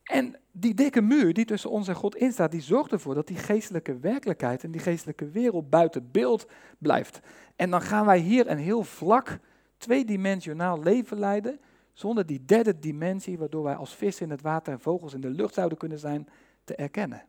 En 0.04 0.40
die 0.58 0.74
dikke 0.74 1.02
muur 1.02 1.34
die 1.34 1.46
tussen 1.46 1.70
ons 1.70 1.88
en 1.88 1.96
God 1.96 2.16
instaat, 2.16 2.52
die 2.52 2.62
zorgt 2.62 2.92
ervoor 2.92 3.16
dat 3.16 3.28
die 3.28 3.38
geestelijke 3.38 3.98
werkelijkheid 3.98 4.64
en 4.64 4.72
die 4.72 4.82
geestelijke 4.82 5.30
wereld 5.30 5.70
buiten 5.70 6.12
beeld 6.12 6.48
blijft. 6.78 7.20
En 7.56 7.70
dan 7.70 7.82
gaan 7.82 8.06
wij 8.06 8.20
hier 8.20 8.50
een 8.50 8.58
heel 8.58 8.84
vlak, 8.84 9.40
tweedimensionaal 9.78 10.80
leven 10.84 11.20
leiden, 11.20 11.60
zonder 11.94 12.26
die 12.26 12.46
derde 12.46 12.80
dimensie, 12.80 13.38
waardoor 13.38 13.64
wij 13.64 13.76
als 13.76 13.96
vis 13.96 14.22
in 14.22 14.30
het 14.30 14.42
water 14.42 14.74
en 14.74 14.80
vogels 14.80 15.14
in 15.14 15.22
de 15.22 15.30
lucht 15.30 15.54
zouden 15.54 15.78
kunnen 15.78 16.00
zijn, 16.00 16.28
te 16.64 16.76
erkennen. 16.76 17.24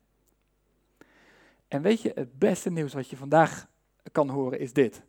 En 1.69 1.83
weet 1.83 2.03
je, 2.03 2.13
het 2.15 2.39
beste 2.39 2.71
nieuws 2.71 2.95
wat 2.95 3.09
je 3.09 3.17
vandaag 3.17 3.69
kan 4.13 4.29
horen 4.29 4.61
is 4.61 4.73
dit. 4.73 5.03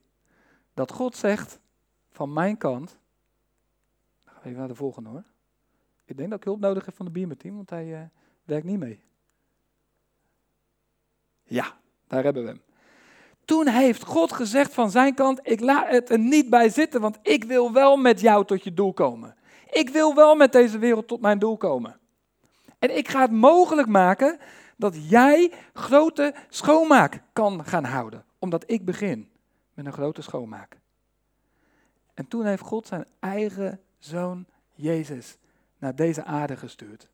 Dat 0.73 0.91
God 0.91 1.15
zegt, 1.15 1.60
van 2.12 2.34
mijn 2.34 2.58
kant, 2.58 2.97
even 4.43 4.58
naar 4.58 4.67
de 4.67 4.75
volgende 4.75 5.10
hoor. 5.10 5.23
Ik 6.08 6.17
denk 6.17 6.30
dat 6.30 6.39
ik 6.39 6.46
hulp 6.46 6.60
nodig 6.60 6.86
heb 6.86 6.96
van 6.96 7.06
de 7.06 7.12
Biermeteam, 7.12 7.56
want 7.56 7.70
hij 7.70 7.86
uh, 7.86 8.00
werkt 8.43 8.65
niet 8.65 8.80
mee. 8.80 9.00
Ja, 11.43 11.78
daar 12.08 12.24
hebben 12.24 12.43
we 12.43 12.50
hem. 12.50 12.62
Toen 13.46 13.67
heeft 13.67 14.04
God 14.04 14.32
gezegd 14.32 14.74
van 14.74 14.91
zijn 14.91 15.13
kant, 15.13 15.39
ik 15.43 15.60
laat 15.60 15.89
het 15.89 16.10
er 16.10 16.20
niet 16.20 16.50
bij 16.50 16.70
zitten, 16.70 17.02
want 17.02 17.20
ik 17.22 17.43
wil 17.43 17.74
wel 17.74 17.98
met 17.98 18.22
jou 18.22 18.46
tot 18.46 18.63
je 18.63 18.74
doel 18.74 18.93
komen. 18.93 19.36
Ik 19.70 19.89
wil 19.89 20.15
wel 20.15 20.36
met 20.36 20.52
deze 20.52 20.78
wereld 20.78 21.08
tot 21.08 21.22
mijn 21.22 21.39
doel 21.39 21.58
komen. 21.58 22.00
En 22.80 22.98
ik 22.98 23.08
ga 23.08 23.22
het 23.22 23.32
mogelijk 23.32 23.88
maken 23.88 24.39
dat 24.78 25.10
jij 25.10 25.52
grote 25.74 26.34
schoonmaak 26.50 27.22
kan 27.34 27.65
gaan 27.65 27.84
houden. 27.84 28.26
Omdat 28.39 28.63
ik 28.67 28.86
begin 28.86 29.30
met 29.74 29.86
een 29.86 29.93
grote 29.93 30.22
schoonmaak. 30.22 30.80
En 32.13 32.28
toen 32.28 32.46
heeft 32.46 32.62
God 32.62 32.88
zijn 32.88 33.06
eigen 33.20 33.82
zoon 34.00 34.46
Jezus 34.74 35.38
naar 35.78 35.96
deze 35.96 36.24
aarde 36.24 36.58
gestuurd. 36.58 37.10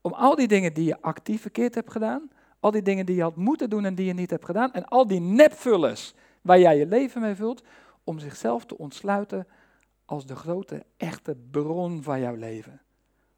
Om 0.00 0.12
al 0.12 0.34
die 0.34 0.48
dingen 0.48 0.74
die 0.74 0.84
je 0.84 1.00
actief 1.00 1.40
verkeerd 1.40 1.74
hebt 1.74 1.90
gedaan, 1.90 2.30
al 2.60 2.70
die 2.70 2.82
dingen 2.82 3.06
die 3.06 3.16
je 3.16 3.22
had 3.22 3.36
moeten 3.36 3.70
doen 3.70 3.84
en 3.84 3.94
die 3.94 4.06
je 4.06 4.12
niet 4.12 4.30
hebt 4.30 4.44
gedaan, 4.44 4.72
en 4.72 4.84
al 4.84 5.06
die 5.06 5.20
nepvullers 5.20 6.14
waar 6.42 6.58
jij 6.58 6.78
je 6.78 6.86
leven 6.86 7.20
mee 7.20 7.34
vult, 7.34 7.62
om 8.04 8.18
zichzelf 8.18 8.64
te 8.66 8.78
ontsluiten 8.78 9.46
als 10.04 10.26
de 10.26 10.36
grote, 10.36 10.84
echte 10.96 11.36
bron 11.50 12.02
van 12.02 12.20
jouw 12.20 12.34
leven. 12.34 12.80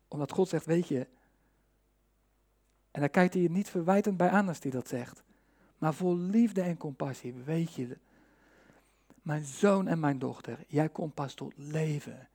Omdat 0.08 0.32
God 0.32 0.48
zegt, 0.48 0.66
weet 0.66 0.88
je, 0.88 1.06
en 2.90 3.00
daar 3.00 3.08
kijkt 3.08 3.34
hij 3.34 3.42
je 3.42 3.50
niet 3.50 3.70
verwijtend 3.70 4.16
bij 4.16 4.28
aan 4.28 4.48
als 4.48 4.62
hij 4.62 4.70
dat 4.70 4.88
zegt, 4.88 5.22
maar 5.78 5.94
vol 5.94 6.16
liefde 6.16 6.60
en 6.60 6.76
compassie, 6.76 7.34
weet 7.44 7.74
je, 7.74 7.98
mijn 9.22 9.44
zoon 9.44 9.88
en 9.88 10.00
mijn 10.00 10.18
dochter, 10.18 10.58
jij 10.68 10.88
komt 10.88 11.14
pas 11.14 11.34
tot 11.34 11.52
leven 11.56 12.28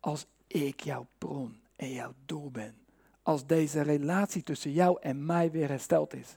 als 0.00 0.26
ik 0.46 0.80
jouw 0.80 1.06
bron 1.18 1.60
en 1.76 1.92
jouw 1.92 2.12
doel 2.26 2.50
ben. 2.50 2.74
Als 3.22 3.46
deze 3.46 3.80
relatie 3.80 4.42
tussen 4.42 4.72
jou 4.72 4.98
en 5.00 5.26
mij 5.26 5.50
weer 5.50 5.68
hersteld 5.68 6.14
is. 6.14 6.36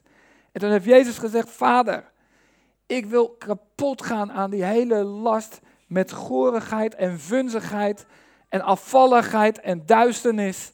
En 0.52 0.60
toen 0.60 0.70
heeft 0.70 0.84
Jezus 0.84 1.18
gezegd, 1.18 1.50
Vader, 1.50 2.10
ik 2.86 3.06
wil 3.06 3.30
kapot 3.30 4.02
gaan 4.04 4.32
aan 4.32 4.50
die 4.50 4.64
hele 4.64 5.02
last 5.04 5.60
met 5.86 6.12
gorigheid 6.12 6.94
en 6.94 7.18
vunzigheid 7.18 8.06
en 8.48 8.60
afvalligheid 8.60 9.60
en 9.60 9.86
duisternis. 9.86 10.72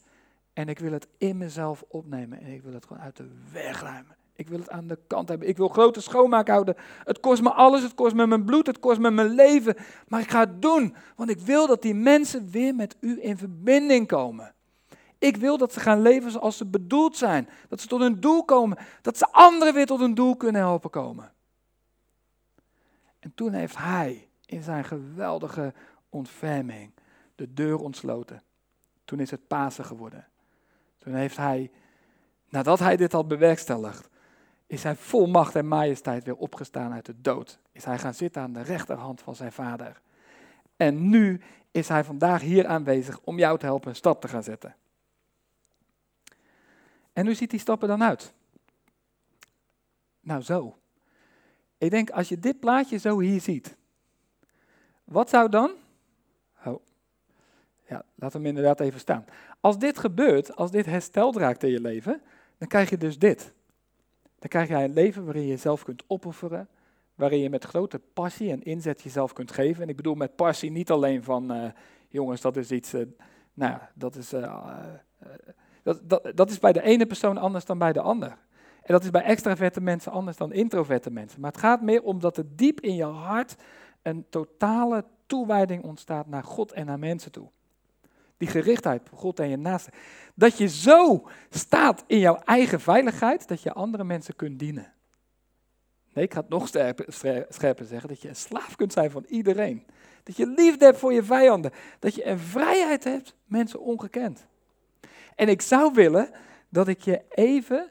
En 0.52 0.68
ik 0.68 0.78
wil 0.78 0.92
het 0.92 1.06
in 1.18 1.36
mezelf 1.36 1.84
opnemen 1.88 2.40
en 2.40 2.52
ik 2.52 2.62
wil 2.62 2.72
het 2.72 2.86
gewoon 2.86 3.02
uit 3.02 3.16
de 3.16 3.28
weg 3.52 3.80
ruimen. 3.80 4.16
Ik 4.36 4.48
wil 4.48 4.58
het 4.58 4.70
aan 4.70 4.86
de 4.86 4.98
kant 5.06 5.28
hebben. 5.28 5.48
Ik 5.48 5.56
wil 5.56 5.68
grote 5.68 6.00
schoonmaak 6.00 6.48
houden. 6.48 6.74
Het 7.04 7.20
kost 7.20 7.42
me 7.42 7.52
alles. 7.52 7.82
Het 7.82 7.94
kost 7.94 8.14
me 8.14 8.26
mijn 8.26 8.44
bloed. 8.44 8.66
Het 8.66 8.78
kost 8.78 8.98
me 8.98 9.10
mijn 9.10 9.34
leven. 9.34 9.76
Maar 10.08 10.20
ik 10.20 10.30
ga 10.30 10.40
het 10.40 10.62
doen. 10.62 10.94
Want 11.16 11.30
ik 11.30 11.38
wil 11.38 11.66
dat 11.66 11.82
die 11.82 11.94
mensen 11.94 12.50
weer 12.50 12.74
met 12.74 12.96
u 13.00 13.18
in 13.22 13.36
verbinding 13.36 14.06
komen. 14.06 14.54
Ik 15.18 15.36
wil 15.36 15.58
dat 15.58 15.72
ze 15.72 15.80
gaan 15.80 16.02
leven 16.02 16.30
zoals 16.30 16.56
ze 16.56 16.66
bedoeld 16.66 17.16
zijn. 17.16 17.48
Dat 17.68 17.80
ze 17.80 17.86
tot 17.86 18.00
hun 18.00 18.20
doel 18.20 18.44
komen. 18.44 18.78
Dat 19.02 19.18
ze 19.18 19.26
anderen 19.30 19.74
weer 19.74 19.86
tot 19.86 20.00
hun 20.00 20.14
doel 20.14 20.36
kunnen 20.36 20.60
helpen 20.60 20.90
komen. 20.90 21.32
En 23.18 23.32
toen 23.34 23.52
heeft 23.52 23.76
hij 23.76 24.28
in 24.44 24.62
zijn 24.62 24.84
geweldige 24.84 25.72
ontferming 26.08 26.92
de 27.34 27.52
deur 27.52 27.76
ontsloten. 27.76 28.42
Toen 29.04 29.20
is 29.20 29.30
het 29.30 29.46
Pasen 29.46 29.84
geworden. 29.84 30.26
Toen 30.98 31.14
heeft 31.14 31.36
hij, 31.36 31.70
nadat 32.48 32.78
hij 32.78 32.96
dit 32.96 33.12
had 33.12 33.28
bewerkstelligd, 33.28 34.08
is 34.66 34.82
hij 34.82 34.96
vol 34.96 35.26
macht 35.26 35.54
en 35.54 35.68
majesteit 35.68 36.24
weer 36.24 36.36
opgestaan 36.36 36.92
uit 36.92 37.06
de 37.06 37.20
dood. 37.20 37.58
Is 37.72 37.84
hij 37.84 37.98
gaan 37.98 38.14
zitten 38.14 38.42
aan 38.42 38.52
de 38.52 38.62
rechterhand 38.62 39.20
van 39.20 39.34
zijn 39.34 39.52
vader. 39.52 40.00
En 40.76 41.08
nu 41.08 41.40
is 41.70 41.88
hij 41.88 42.04
vandaag 42.04 42.40
hier 42.40 42.66
aanwezig 42.66 43.20
om 43.24 43.38
jou 43.38 43.58
te 43.58 43.66
helpen 43.66 43.88
een 43.88 43.96
stap 43.96 44.20
te 44.20 44.28
gaan 44.28 44.42
zetten. 44.42 44.76
En 47.12 47.26
hoe 47.26 47.34
ziet 47.34 47.50
die 47.50 47.60
stappen 47.60 47.88
dan 47.88 48.02
uit? 48.02 48.32
Nou 50.20 50.42
zo. 50.42 50.78
Ik 51.78 51.90
denk 51.90 52.10
als 52.10 52.28
je 52.28 52.38
dit 52.38 52.60
plaatje 52.60 52.98
zo 52.98 53.18
hier 53.18 53.40
ziet. 53.40 53.76
Wat 55.04 55.28
zou 55.28 55.48
dan? 55.48 55.70
Oh. 56.64 56.82
Ja, 57.88 58.04
laat 58.14 58.32
hem 58.32 58.46
inderdaad 58.46 58.80
even 58.80 59.00
staan. 59.00 59.24
Als 59.60 59.78
dit 59.78 59.98
gebeurt, 59.98 60.56
als 60.56 60.70
dit 60.70 60.86
hersteld 60.86 61.36
raakt 61.36 61.62
in 61.62 61.70
je 61.70 61.80
leven, 61.80 62.22
dan 62.58 62.68
krijg 62.68 62.90
je 62.90 62.96
dus 62.96 63.18
dit. 63.18 63.54
Dan 64.38 64.48
krijg 64.48 64.68
jij 64.68 64.84
een 64.84 64.92
leven 64.92 65.24
waarin 65.24 65.42
je 65.42 65.48
jezelf 65.48 65.84
kunt 65.84 66.04
opofferen, 66.06 66.68
waarin 67.14 67.40
je 67.40 67.50
met 67.50 67.64
grote 67.64 67.98
passie 67.98 68.50
en 68.50 68.62
inzet 68.62 69.02
jezelf 69.02 69.32
kunt 69.32 69.52
geven. 69.52 69.82
En 69.82 69.88
ik 69.88 69.96
bedoel 69.96 70.14
met 70.14 70.36
passie 70.36 70.70
niet 70.70 70.90
alleen 70.90 71.22
van, 71.22 71.56
uh, 71.56 71.70
jongens, 72.08 72.40
dat 72.40 72.56
is 72.56 72.70
iets, 72.70 72.94
uh, 72.94 73.02
nou 73.54 73.78
dat 73.94 74.16
is, 74.16 74.32
uh, 74.32 74.74
dat, 75.82 76.08
dat, 76.08 76.30
dat 76.34 76.50
is 76.50 76.58
bij 76.58 76.72
de 76.72 76.82
ene 76.82 77.06
persoon 77.06 77.38
anders 77.38 77.64
dan 77.64 77.78
bij 77.78 77.92
de 77.92 78.00
ander. 78.00 78.38
En 78.82 78.92
dat 78.92 79.04
is 79.04 79.10
bij 79.10 79.22
extraverte 79.22 79.80
mensen 79.80 80.12
anders 80.12 80.36
dan 80.36 80.52
introverte 80.52 81.10
mensen. 81.10 81.40
Maar 81.40 81.50
het 81.50 81.60
gaat 81.60 81.82
meer 81.82 82.02
om 82.02 82.20
dat 82.20 82.36
er 82.36 82.56
diep 82.56 82.80
in 82.80 82.94
je 82.94 83.04
hart 83.04 83.56
een 84.02 84.26
totale 84.30 85.04
toewijding 85.26 85.82
ontstaat 85.82 86.26
naar 86.26 86.44
God 86.44 86.72
en 86.72 86.86
naar 86.86 86.98
mensen 86.98 87.32
toe. 87.32 87.48
Die 88.36 88.48
gerichtheid 88.48 89.08
God 89.12 89.40
en 89.40 89.48
je 89.48 89.56
naaste. 89.56 89.90
Dat 90.34 90.58
je 90.58 90.68
zo 90.68 91.28
staat 91.50 92.04
in 92.06 92.18
jouw 92.18 92.36
eigen 92.36 92.80
veiligheid 92.80 93.48
dat 93.48 93.62
je 93.62 93.72
andere 93.72 94.04
mensen 94.04 94.36
kunt 94.36 94.58
dienen. 94.58 94.92
Nee, 96.12 96.24
ik 96.24 96.32
ga 96.32 96.40
het 96.40 96.48
nog 96.48 96.68
scherper 97.48 97.84
zeggen, 97.86 98.08
dat 98.08 98.22
je 98.22 98.28
een 98.28 98.36
slaaf 98.36 98.76
kunt 98.76 98.92
zijn 98.92 99.10
van 99.10 99.24
iedereen. 99.28 99.86
Dat 100.22 100.36
je 100.36 100.46
liefde 100.46 100.84
hebt 100.84 100.98
voor 100.98 101.12
je 101.12 101.22
vijanden. 101.22 101.72
Dat 101.98 102.14
je 102.14 102.26
een 102.26 102.38
vrijheid 102.38 103.04
hebt, 103.04 103.34
mensen 103.44 103.80
ongekend. 103.80 104.46
En 105.34 105.48
ik 105.48 105.62
zou 105.62 105.92
willen 105.92 106.30
dat 106.68 106.88
ik 106.88 107.00
je 107.00 107.22
even 107.28 107.90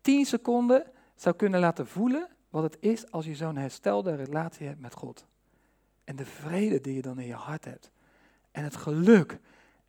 tien 0.00 0.26
seconden 0.26 0.84
zou 1.14 1.36
kunnen 1.36 1.60
laten 1.60 1.86
voelen 1.86 2.28
wat 2.48 2.62
het 2.62 2.76
is 2.80 3.10
als 3.10 3.24
je 3.24 3.34
zo'n 3.34 3.56
herstelde 3.56 4.14
relatie 4.14 4.66
hebt 4.66 4.80
met 4.80 4.94
God. 4.94 5.26
En 6.04 6.16
de 6.16 6.26
vrede 6.26 6.80
die 6.80 6.94
je 6.94 7.02
dan 7.02 7.18
in 7.18 7.26
je 7.26 7.34
hart 7.34 7.64
hebt. 7.64 7.90
En 8.50 8.64
het 8.64 8.76
geluk. 8.76 9.38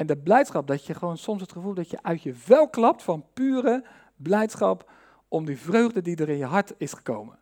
En 0.01 0.07
de 0.07 0.17
blijdschap 0.17 0.67
dat 0.67 0.85
je 0.85 0.93
gewoon 0.93 1.17
soms 1.17 1.41
het 1.41 1.51
gevoel 1.51 1.73
dat 1.73 1.89
je 1.89 2.03
uit 2.03 2.21
je 2.21 2.33
vel 2.33 2.69
klapt 2.69 3.03
van 3.03 3.25
pure 3.33 3.83
blijdschap 4.15 4.91
om 5.27 5.45
die 5.45 5.57
vreugde 5.57 6.01
die 6.01 6.15
er 6.15 6.29
in 6.29 6.37
je 6.37 6.45
hart 6.45 6.73
is 6.77 6.93
gekomen. 6.93 7.37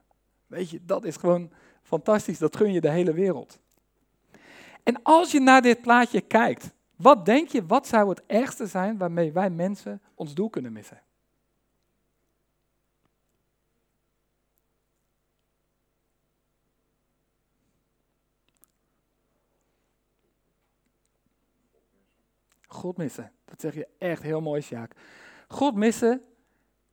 Weet 0.47 0.69
je, 0.69 0.79
dat 0.85 1.03
is 1.03 1.15
gewoon 1.15 1.51
fantastisch. 1.83 2.37
Dat 2.37 2.55
gun 2.55 2.71
je 2.71 2.81
de 2.81 2.89
hele 2.89 3.13
wereld. 3.13 3.59
En 4.83 5.03
als 5.03 5.31
je 5.31 5.39
naar 5.39 5.61
dit 5.61 5.81
plaatje 5.81 6.21
kijkt, 6.21 6.73
wat 6.95 7.25
denk 7.25 7.47
je, 7.47 7.65
wat 7.65 7.87
zou 7.87 8.09
het 8.09 8.21
ergste 8.27 8.65
zijn 8.65 8.97
waarmee 8.97 9.31
wij 9.31 9.49
mensen 9.49 10.01
ons 10.15 10.33
doel 10.33 10.49
kunnen 10.49 10.73
missen? 10.73 11.01
God 22.71 22.97
missen. 22.97 23.31
Dat 23.45 23.61
zeg 23.61 23.73
je 23.73 23.87
echt 23.97 24.21
heel 24.21 24.41
mooi, 24.41 24.61
Sjaak. 24.61 24.95
God 25.47 25.75
missen, 25.75 26.21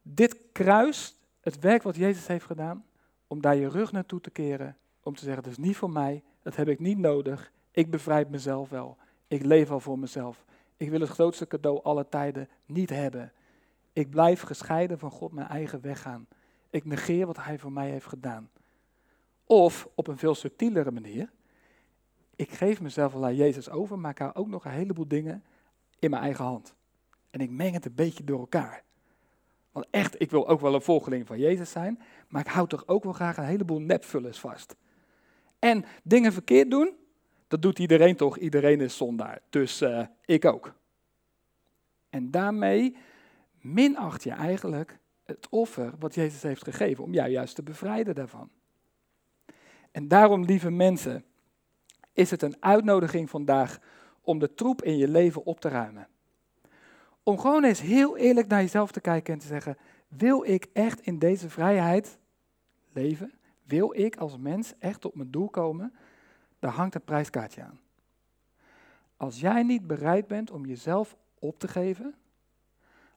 dit 0.03 0.39
kruis, 0.53 1.19
het 1.41 1.59
werk 1.59 1.83
wat 1.83 1.97
Jezus 1.97 2.27
heeft 2.27 2.45
gedaan, 2.45 2.85
om 3.27 3.41
daar 3.41 3.57
je 3.57 3.69
rug 3.69 3.93
naartoe 3.93 4.21
te 4.21 4.31
keren, 4.31 4.77
om 5.03 5.15
te 5.15 5.25
zeggen, 5.25 5.43
dat 5.43 5.53
is 5.53 5.59
niet 5.59 5.77
voor 5.77 5.91
mij, 5.91 6.23
dat 6.43 6.57
heb 6.57 6.69
ik 6.69 6.79
niet 6.81 6.99
nodig, 6.99 7.53
ik 7.71 7.91
bevrijd 7.91 8.31
mezelf 8.31 8.69
wel, 8.69 8.97
ik 9.27 9.45
leef 9.45 9.71
al 9.71 9.81
voor 9.81 9.99
mezelf. 9.99 10.45
Ik 10.77 10.91
wil 10.91 11.01
het 11.01 11.09
grootste 11.09 11.47
cadeau 11.47 11.83
aller 11.83 12.09
tijden 12.09 12.49
niet 12.67 12.91
hebben. 12.91 13.33
Ik 13.93 14.11
blijf 14.11 14.41
gescheiden 14.41 14.99
van 14.99 15.11
God 15.11 15.33
mijn 15.33 15.49
eigen 15.49 15.81
weg 15.81 16.01
gaan. 16.01 16.27
Ik 16.71 16.85
negeer 16.85 17.27
wat 17.27 17.45
Hij 17.45 17.59
voor 17.59 17.73
mij 17.73 17.91
heeft 17.91 18.07
gedaan. 18.07 18.51
Of 19.45 19.89
op 19.95 20.07
een 20.07 20.19
veel 20.19 20.35
subtielere 20.35 20.91
manier, 20.91 21.31
ik 22.37 22.51
geef 22.51 22.81
mezelf 22.81 23.15
al 23.15 23.25
aan 23.25 23.35
Jezus 23.35 23.71
over, 23.71 23.99
maar 23.99 24.11
ik 24.11 24.19
hou 24.19 24.35
ook 24.35 24.49
nog 24.49 24.65
een 24.65 24.71
heleboel 24.71 25.09
dingen 25.09 25.45
in 25.99 26.11
mijn 26.11 26.23
eigen 26.23 26.45
hand. 26.45 26.75
En 27.31 27.41
ik 27.41 27.51
meng 27.51 27.75
het 27.75 27.85
een 27.85 27.95
beetje 27.95 28.25
door 28.25 28.39
elkaar. 28.39 28.85
Want 29.73 29.87
echt, 29.91 30.21
ik 30.21 30.31
wil 30.31 30.49
ook 30.49 30.61
wel 30.61 30.75
een 30.75 30.83
volgeling 30.83 31.27
van 31.27 31.39
Jezus 31.39 31.71
zijn, 31.71 32.01
maar 32.29 32.41
ik 32.41 32.53
hou 32.53 32.69
toch 32.69 32.87
ook 32.87 33.05
wel 33.05 33.13
graag 33.13 33.37
een 33.37 33.45
heleboel 33.45 33.81
nepvullers 33.81 34.39
vast. 34.39 34.77
En 35.59 35.85
dingen 36.03 36.33
verkeerd 36.33 36.71
doen, 36.71 36.97
dat 37.49 37.63
doet 37.63 37.79
iedereen 37.79 38.17
toch, 38.17 38.39
iedereen 38.39 38.81
is 38.81 38.97
zondaar. 38.97 39.41
Dus 39.51 39.83
uh, 39.83 40.07
ik 40.25 40.45
ook. 40.45 40.75
En 42.11 42.31
daarmee 42.31 42.97
minacht 43.61 44.23
je 44.23 44.31
eigenlijk 44.31 44.99
het 45.25 45.47
offer 45.51 45.93
wat 45.99 46.15
Jezus 46.15 46.43
heeft 46.43 46.65
gegeven 46.65 47.05
om 47.05 47.13
jou 47.13 47.31
juist 47.31 47.55
te 47.55 47.63
bevrijden 47.63 48.15
daarvan. 48.15 48.51
En 49.91 50.09
daarom, 50.09 50.45
lieve 50.45 50.71
mensen, 50.71 51.25
is 52.13 52.31
het 52.31 52.43
een 52.43 52.57
uitnodiging 52.61 53.31
vandaag 53.31 53.79
om 54.27 54.39
de 54.39 54.55
troep 54.55 54.83
in 54.83 54.97
je 54.97 55.09
leven 55.09 55.45
op 55.45 55.61
te 55.61 55.69
ruimen. 55.69 56.09
Om 57.23 57.39
gewoon 57.39 57.65
eens 57.65 57.81
heel 57.81 58.17
eerlijk 58.17 58.49
naar 58.49 58.61
jezelf 58.61 58.93
te 58.93 59.01
kijken 59.01 59.33
en 59.33 59.39
te 59.39 59.47
zeggen: 59.47 59.77
wil 60.09 60.45
ik 60.45 60.67
echt 60.73 61.01
in 61.01 61.19
deze 61.19 61.51
vrijheid 61.51 62.19
leven? 62.93 63.33
Wil 63.63 63.99
ik 63.99 64.17
als 64.17 64.37
mens 64.37 64.75
echt 64.79 65.05
op 65.05 65.15
mijn 65.15 65.31
doel 65.31 65.49
komen? 65.49 65.95
Daar 66.59 66.73
hangt 66.73 66.95
een 66.95 67.05
prijskaartje 67.05 67.63
aan. 67.63 67.81
Als 69.17 69.41
jij 69.41 69.63
niet 69.63 69.87
bereid 69.87 70.27
bent 70.27 70.51
om 70.51 70.67
jezelf 70.67 71.17
op 71.39 71.59
te 71.59 71.69
geven, 71.69 72.15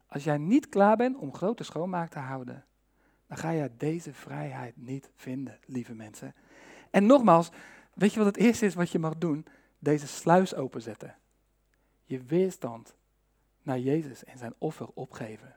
als 0.07 0.23
jij 0.23 0.37
niet 0.37 0.69
klaar 0.69 0.97
bent 0.97 1.17
om 1.17 1.33
grote 1.33 1.63
schoonmaak 1.63 2.09
te 2.09 2.19
houden, 2.19 2.65
dan 3.27 3.37
ga 3.37 3.49
je 3.49 3.71
deze 3.77 4.13
vrijheid 4.13 4.77
niet 4.77 5.11
vinden, 5.15 5.59
lieve 5.65 5.93
mensen. 5.93 6.33
En 6.89 7.05
nogmaals, 7.05 7.51
weet 7.93 8.13
je 8.13 8.17
wat 8.17 8.27
het 8.27 8.37
eerste 8.37 8.65
is 8.65 8.75
wat 8.75 8.91
je 8.91 8.99
mag 8.99 9.17
doen? 9.17 9.45
Deze 9.79 10.07
sluis 10.07 10.55
openzetten. 10.55 11.15
Je 12.03 12.23
weerstand 12.23 12.95
naar 13.61 13.79
Jezus 13.79 14.23
en 14.23 14.37
zijn 14.37 14.53
offer 14.57 14.87
opgeven. 14.93 15.55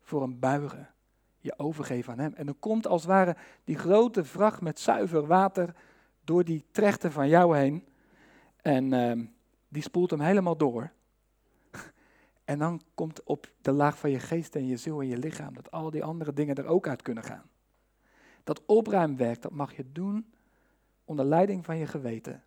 Voor 0.00 0.22
een 0.22 0.38
buigen. 0.38 0.90
Je 1.38 1.58
overgeven 1.58 2.12
aan 2.12 2.18
Hem. 2.18 2.34
En 2.34 2.46
dan 2.46 2.58
komt 2.58 2.86
als 2.86 3.02
het 3.02 3.10
ware 3.10 3.36
die 3.64 3.78
grote 3.78 4.24
vracht 4.24 4.60
met 4.60 4.80
zuiver 4.80 5.26
water 5.26 5.74
door 6.24 6.44
die 6.44 6.64
trechter 6.70 7.12
van 7.12 7.28
jou 7.28 7.56
heen. 7.56 7.88
En 8.56 8.92
uh, 8.92 9.26
die 9.68 9.82
spoelt 9.82 10.10
hem 10.10 10.20
helemaal 10.20 10.56
door. 10.56 10.92
En 12.44 12.58
dan 12.58 12.82
komt 12.94 13.22
op 13.22 13.50
de 13.60 13.72
laag 13.72 13.98
van 13.98 14.10
je 14.10 14.20
geest 14.20 14.56
en 14.56 14.66
je 14.66 14.76
ziel 14.76 15.00
en 15.00 15.06
je 15.06 15.18
lichaam 15.18 15.54
dat 15.54 15.70
al 15.70 15.90
die 15.90 16.04
andere 16.04 16.32
dingen 16.32 16.54
er 16.54 16.66
ook 16.66 16.88
uit 16.88 17.02
kunnen 17.02 17.24
gaan. 17.24 17.50
Dat 18.44 18.66
opruimwerk, 18.66 19.42
dat 19.42 19.52
mag 19.52 19.76
je 19.76 19.92
doen 19.92 20.32
onder 21.04 21.24
leiding 21.24 21.64
van 21.64 21.76
je 21.76 21.86
geweten. 21.86 22.44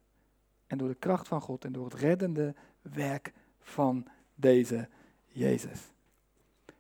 En 0.69 0.77
door 0.77 0.88
de 0.88 0.95
kracht 0.95 1.27
van 1.27 1.41
God 1.41 1.65
en 1.65 1.71
door 1.71 1.86
het 1.86 1.93
reddende 1.93 2.55
werk 2.82 3.34
van 3.60 4.05
deze 4.36 4.88
Jezus. 5.27 5.91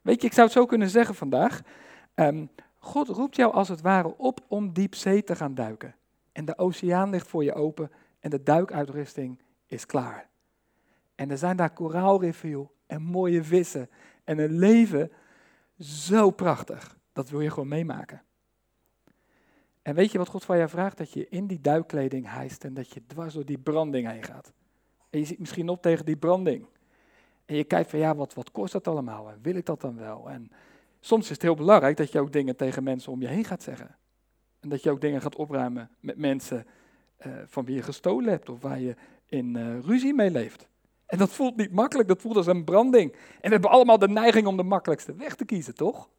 Weet 0.01 0.21
je, 0.21 0.27
ik 0.27 0.33
zou 0.33 0.47
het 0.47 0.55
zo 0.55 0.65
kunnen 0.65 0.89
zeggen 0.89 1.15
vandaag. 1.15 1.61
Um, 2.15 2.49
God 2.77 3.07
roept 3.07 3.35
jou 3.35 3.53
als 3.53 3.67
het 3.67 3.81
ware 3.81 4.17
op 4.17 4.39
om 4.47 4.73
diep 4.73 4.95
zee 4.95 5.23
te 5.23 5.35
gaan 5.35 5.55
duiken. 5.55 5.95
En 6.31 6.45
de 6.45 6.57
oceaan 6.57 7.09
ligt 7.09 7.27
voor 7.27 7.43
je 7.43 7.53
open 7.53 7.91
en 8.19 8.29
de 8.29 8.43
duikuitrusting 8.43 9.41
is 9.65 9.85
klaar. 9.85 10.29
En 11.15 11.31
er 11.31 11.37
zijn 11.37 11.57
daar 11.57 11.73
koraalriffen 11.73 12.69
en 12.87 13.01
mooie 13.01 13.43
vissen 13.43 13.89
en 14.23 14.39
een 14.39 14.57
leven 14.57 15.11
zo 15.79 16.29
prachtig. 16.29 16.97
Dat 17.13 17.29
wil 17.29 17.41
je 17.41 17.49
gewoon 17.49 17.67
meemaken. 17.67 18.21
En 19.81 19.95
weet 19.95 20.11
je 20.11 20.17
wat 20.17 20.27
God 20.27 20.45
van 20.45 20.57
jou 20.57 20.69
vraagt? 20.69 20.97
Dat 20.97 21.13
je 21.13 21.29
in 21.29 21.47
die 21.47 21.61
duikkleding 21.61 22.27
hijst 22.27 22.63
en 22.63 22.73
dat 22.73 22.93
je 22.93 23.01
dwars 23.07 23.33
door 23.33 23.45
die 23.45 23.57
branding 23.57 24.11
heen 24.11 24.23
gaat. 24.23 24.51
En 25.09 25.19
je 25.19 25.25
ziet 25.25 25.39
misschien 25.39 25.69
op 25.69 25.81
tegen 25.81 26.05
die 26.05 26.17
branding. 26.17 26.65
En 27.45 27.55
je 27.55 27.63
kijkt 27.63 27.89
van 27.89 27.99
ja, 27.99 28.15
wat, 28.15 28.33
wat 28.33 28.51
kost 28.51 28.73
dat 28.73 28.87
allemaal? 28.87 29.29
En 29.29 29.39
wil 29.41 29.55
ik 29.55 29.65
dat 29.65 29.81
dan 29.81 29.97
wel? 29.97 30.29
En 30.29 30.51
soms 30.99 31.23
is 31.23 31.29
het 31.29 31.41
heel 31.41 31.55
belangrijk 31.55 31.97
dat 31.97 32.11
je 32.11 32.19
ook 32.19 32.31
dingen 32.31 32.55
tegen 32.55 32.83
mensen 32.83 33.11
om 33.11 33.21
je 33.21 33.27
heen 33.27 33.45
gaat 33.45 33.63
zeggen. 33.63 33.95
En 34.59 34.69
dat 34.69 34.83
je 34.83 34.91
ook 34.91 35.01
dingen 35.01 35.21
gaat 35.21 35.35
opruimen 35.35 35.89
met 35.99 36.17
mensen 36.17 36.65
uh, 37.25 37.33
van 37.45 37.65
wie 37.65 37.75
je 37.75 37.83
gestolen 37.83 38.29
hebt 38.29 38.49
of 38.49 38.61
waar 38.61 38.79
je 38.79 38.95
in 39.25 39.55
uh, 39.57 39.79
ruzie 39.79 40.13
mee 40.13 40.31
leeft. 40.31 40.67
En 41.05 41.17
dat 41.17 41.29
voelt 41.29 41.55
niet 41.55 41.71
makkelijk, 41.71 42.07
dat 42.07 42.21
voelt 42.21 42.35
als 42.35 42.47
een 42.47 42.63
branding. 42.63 43.11
En 43.11 43.19
we 43.41 43.49
hebben 43.49 43.69
allemaal 43.69 43.99
de 43.99 44.07
neiging 44.07 44.47
om 44.47 44.57
de 44.57 44.63
makkelijkste 44.63 45.15
weg 45.15 45.35
te 45.35 45.45
kiezen, 45.45 45.75
toch? 45.75 46.09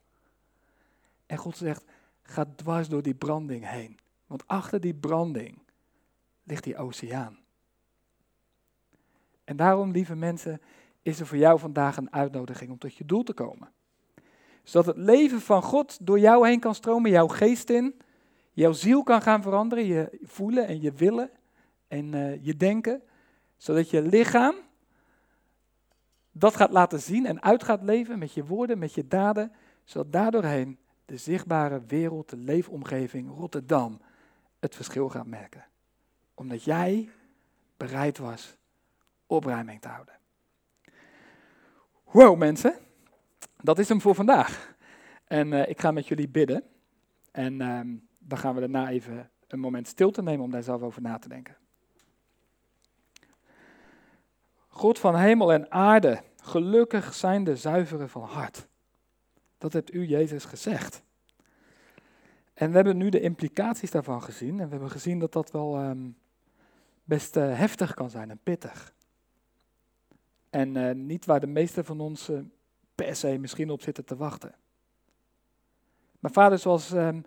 En 1.26 1.36
God 1.36 1.56
zegt, 1.56 1.84
ga 2.30 2.44
dwars 2.56 2.88
door 2.88 3.02
die 3.02 3.14
branding 3.14 3.68
heen. 3.68 3.98
Want 4.26 4.46
achter 4.46 4.80
die 4.80 4.94
branding 4.94 5.58
ligt 6.42 6.64
die 6.64 6.76
oceaan. 6.76 7.38
En 9.44 9.56
daarom, 9.56 9.90
lieve 9.90 10.14
mensen, 10.14 10.60
is 11.02 11.20
er 11.20 11.26
voor 11.26 11.38
jou 11.38 11.58
vandaag 11.58 11.96
een 11.96 12.12
uitnodiging 12.12 12.70
om 12.70 12.78
tot 12.78 12.94
je 12.94 13.04
doel 13.04 13.22
te 13.22 13.32
komen. 13.32 13.72
Zodat 14.62 14.86
het 14.86 15.04
leven 15.04 15.40
van 15.40 15.62
God 15.62 16.06
door 16.06 16.18
jou 16.18 16.48
heen 16.48 16.60
kan 16.60 16.74
stromen, 16.74 17.10
jouw 17.10 17.28
geest 17.28 17.70
in, 17.70 17.94
jouw 18.52 18.72
ziel 18.72 19.02
kan 19.02 19.22
gaan 19.22 19.42
veranderen, 19.42 19.84
je 19.84 20.18
voelen 20.22 20.66
en 20.66 20.80
je 20.80 20.92
willen 20.92 21.30
en 21.88 22.12
uh, 22.12 22.44
je 22.44 22.56
denken, 22.56 23.02
zodat 23.56 23.90
je 23.90 24.02
lichaam 24.02 24.54
dat 26.32 26.56
gaat 26.56 26.70
laten 26.70 27.00
zien 27.00 27.26
en 27.26 27.42
uit 27.42 27.64
gaat 27.64 27.82
leven 27.82 28.18
met 28.18 28.32
je 28.32 28.44
woorden, 28.44 28.78
met 28.78 28.94
je 28.94 29.06
daden, 29.06 29.52
zodat 29.84 30.12
daardoorheen 30.12 30.78
de 31.10 31.16
zichtbare 31.16 31.82
wereld, 31.86 32.28
de 32.28 32.36
leefomgeving, 32.36 33.30
Rotterdam, 33.36 34.00
het 34.58 34.74
verschil 34.74 35.08
gaat 35.08 35.26
merken. 35.26 35.64
Omdat 36.34 36.64
jij 36.64 37.10
bereid 37.76 38.18
was 38.18 38.56
opruiming 39.26 39.80
te 39.80 39.88
houden. 39.88 40.14
Wow 42.04 42.38
mensen, 42.38 42.74
dat 43.62 43.78
is 43.78 43.88
hem 43.88 44.00
voor 44.00 44.14
vandaag. 44.14 44.74
En 45.24 45.52
uh, 45.52 45.68
ik 45.68 45.80
ga 45.80 45.90
met 45.90 46.06
jullie 46.06 46.28
bidden. 46.28 46.64
En 47.30 47.60
uh, 47.60 47.80
dan 48.18 48.38
gaan 48.38 48.54
we 48.54 48.60
daarna 48.60 48.88
even 48.88 49.30
een 49.46 49.60
moment 49.60 49.88
stil 49.88 50.10
te 50.10 50.22
nemen 50.22 50.44
om 50.44 50.50
daar 50.50 50.62
zelf 50.62 50.82
over 50.82 51.02
na 51.02 51.18
te 51.18 51.28
denken. 51.28 51.56
God 54.68 54.98
van 54.98 55.16
hemel 55.16 55.52
en 55.52 55.70
aarde, 55.70 56.22
gelukkig 56.42 57.14
zijn 57.14 57.44
de 57.44 57.56
zuiveren 57.56 58.08
van 58.08 58.22
hart. 58.22 58.68
Dat 59.60 59.72
hebt 59.72 59.94
u, 59.94 60.06
Jezus, 60.06 60.44
gezegd. 60.44 61.02
En 62.54 62.68
we 62.68 62.74
hebben 62.74 62.96
nu 62.96 63.08
de 63.08 63.20
implicaties 63.20 63.90
daarvan 63.90 64.22
gezien. 64.22 64.60
En 64.60 64.64
we 64.64 64.70
hebben 64.70 64.90
gezien 64.90 65.18
dat 65.18 65.32
dat 65.32 65.50
wel 65.50 65.84
um, 65.84 66.16
best 67.04 67.36
uh, 67.36 67.58
heftig 67.58 67.94
kan 67.94 68.10
zijn 68.10 68.30
en 68.30 68.40
pittig. 68.42 68.94
En 70.50 70.74
uh, 70.74 70.94
niet 70.94 71.24
waar 71.24 71.40
de 71.40 71.46
meesten 71.46 71.84
van 71.84 72.00
ons 72.00 72.30
uh, 72.30 72.40
per 72.94 73.16
se 73.16 73.38
misschien 73.38 73.70
op 73.70 73.82
zitten 73.82 74.04
te 74.04 74.16
wachten. 74.16 74.54
Maar 76.18 76.30
vader, 76.30 76.58
zoals 76.58 76.92
um, 76.92 77.24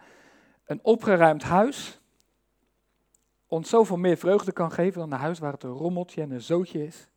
een 0.66 0.80
opgeruimd 0.84 1.44
huis 1.44 2.02
ons 3.48 3.70
zoveel 3.70 3.98
meer 3.98 4.18
vreugde 4.18 4.52
kan 4.52 4.72
geven 4.72 5.00
dan 5.00 5.12
een 5.12 5.20
huis 5.20 5.40
waar 5.40 5.54
het 5.54 5.64
een 5.64 5.70
rommeltje 5.70 6.22
en 6.22 6.32
een 6.32 6.42
zootje 6.42 6.86
is. 6.86 7.08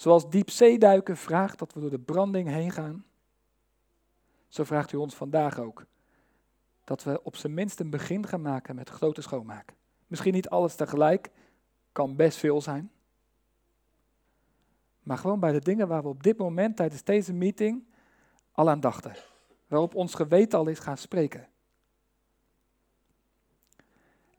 Zoals 0.00 0.30
diepzeeduiken 0.30 1.16
vraagt 1.16 1.58
dat 1.58 1.72
we 1.72 1.80
door 1.80 1.90
de 1.90 1.98
branding 1.98 2.48
heen 2.48 2.70
gaan, 2.70 3.04
zo 4.48 4.64
vraagt 4.64 4.92
u 4.92 4.96
ons 4.96 5.14
vandaag 5.14 5.58
ook 5.58 5.86
dat 6.84 7.02
we 7.02 7.22
op 7.22 7.36
zijn 7.36 7.54
minst 7.54 7.80
een 7.80 7.90
begin 7.90 8.26
gaan 8.26 8.40
maken 8.40 8.74
met 8.74 8.88
grote 8.88 9.22
schoonmaak. 9.22 9.74
Misschien 10.06 10.32
niet 10.32 10.48
alles 10.48 10.74
tegelijk, 10.74 11.30
kan 11.92 12.16
best 12.16 12.38
veel 12.38 12.60
zijn. 12.60 12.90
Maar 15.02 15.18
gewoon 15.18 15.40
bij 15.40 15.52
de 15.52 15.60
dingen 15.60 15.88
waar 15.88 16.02
we 16.02 16.08
op 16.08 16.22
dit 16.22 16.38
moment 16.38 16.76
tijdens 16.76 17.04
deze 17.04 17.32
meeting 17.32 17.84
al 18.52 18.70
aan 18.70 18.80
dachten. 18.80 19.14
Waarop 19.66 19.94
ons 19.94 20.14
geweten 20.14 20.58
al 20.58 20.68
is 20.68 20.78
gaan 20.78 20.98
spreken. 20.98 21.48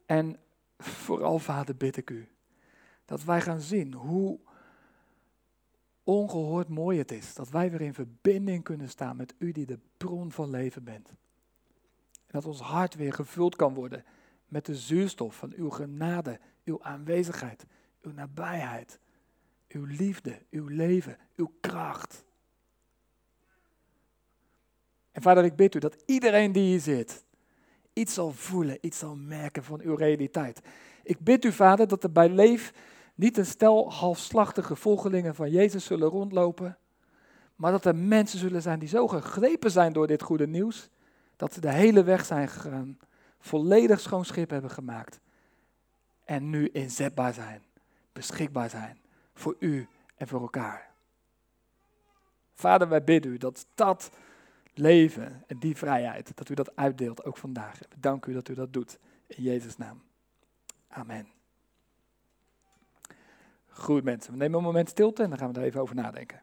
En 0.05 0.39
vooral, 0.77 1.39
Vader, 1.39 1.75
bid 1.75 1.97
ik 1.97 2.09
u 2.09 2.29
dat 3.05 3.23
wij 3.23 3.41
gaan 3.41 3.61
zien 3.61 3.93
hoe 3.93 4.39
ongehoord 6.03 6.67
mooi 6.67 6.97
het 6.97 7.11
is 7.11 7.33
dat 7.33 7.49
wij 7.49 7.71
weer 7.71 7.81
in 7.81 7.93
verbinding 7.93 8.63
kunnen 8.63 8.89
staan 8.89 9.15
met 9.15 9.33
u 9.37 9.51
die 9.51 9.65
de 9.65 9.79
bron 9.97 10.31
van 10.31 10.49
leven 10.49 10.83
bent. 10.83 11.07
En 11.07 12.39
dat 12.39 12.45
ons 12.45 12.59
hart 12.59 12.95
weer 12.95 13.13
gevuld 13.13 13.55
kan 13.55 13.73
worden 13.73 14.05
met 14.47 14.65
de 14.65 14.75
zuurstof 14.75 15.35
van 15.35 15.53
uw 15.55 15.69
genade, 15.69 16.39
uw 16.63 16.83
aanwezigheid, 16.83 17.65
uw 18.01 18.11
nabijheid, 18.11 18.99
uw 19.67 19.85
liefde, 19.85 20.41
uw 20.49 20.67
leven, 20.67 21.17
uw 21.35 21.51
kracht. 21.59 22.23
En 25.11 25.21
vader, 25.21 25.43
ik 25.43 25.55
bid 25.55 25.75
u 25.75 25.79
dat 25.79 26.03
iedereen 26.05 26.51
die 26.51 26.63
hier 26.63 26.79
zit, 26.79 27.25
iets 27.93 28.13
zal 28.13 28.31
voelen, 28.31 28.77
iets 28.81 28.97
zal 28.97 29.15
merken 29.15 29.63
van 29.63 29.81
uw 29.81 29.95
realiteit. 29.95 30.61
Ik 31.03 31.19
bid 31.19 31.45
u, 31.45 31.51
vader, 31.51 31.87
dat 31.87 32.03
er 32.03 32.11
bij 32.11 32.29
Leef 32.29 32.73
niet 33.15 33.37
een 33.37 33.45
stel 33.45 33.91
halfslachtige 33.91 34.75
volgelingen 34.75 35.35
van 35.35 35.49
Jezus 35.49 35.85
zullen 35.85 36.09
rondlopen, 36.09 36.77
maar 37.55 37.71
dat 37.71 37.85
er 37.85 37.95
mensen 37.95 38.39
zullen 38.39 38.61
zijn 38.61 38.79
die 38.79 38.89
zo 38.89 39.07
gegrepen 39.07 39.71
zijn 39.71 39.93
door 39.93 40.07
dit 40.07 40.21
goede 40.21 40.47
nieuws, 40.47 40.89
dat 41.35 41.53
ze 41.53 41.61
de 41.61 41.71
hele 41.71 42.03
weg 42.03 42.25
zijn 42.25 42.47
gegaan, 42.47 42.97
volledig 43.39 43.99
schoon 43.99 44.25
schip 44.25 44.49
hebben 44.49 44.71
gemaakt 44.71 45.19
en 46.25 46.49
nu 46.49 46.67
inzetbaar 46.67 47.33
zijn, 47.33 47.63
beschikbaar 48.13 48.69
zijn 48.69 48.97
voor 49.33 49.55
u 49.59 49.87
en 50.15 50.27
voor 50.27 50.41
elkaar. 50.41 50.89
Vader, 52.53 52.89
wij 52.89 53.03
bidden 53.03 53.31
u 53.31 53.37
dat 53.37 53.65
dat 53.75 54.11
leven 54.73 55.43
en 55.47 55.59
die 55.59 55.77
vrijheid, 55.77 56.31
dat 56.35 56.49
u 56.49 56.53
dat 56.53 56.75
uitdeelt 56.75 57.25
ook 57.25 57.37
vandaag. 57.37 57.79
We 57.79 57.99
danken 57.99 58.31
u 58.31 58.33
dat 58.33 58.47
u 58.47 58.53
dat 58.53 58.73
doet. 58.73 58.99
In 59.27 59.43
Jezus' 59.43 59.77
naam. 59.77 60.01
Amen. 60.87 61.40
Goed 63.73 64.03
mensen, 64.03 64.31
we 64.31 64.37
nemen 64.37 64.57
een 64.57 64.65
moment 64.65 64.89
stilte 64.89 65.23
en 65.23 65.29
dan 65.29 65.37
gaan 65.37 65.53
we 65.53 65.59
er 65.59 65.65
even 65.65 65.81
over 65.81 65.95
nadenken. 65.95 66.41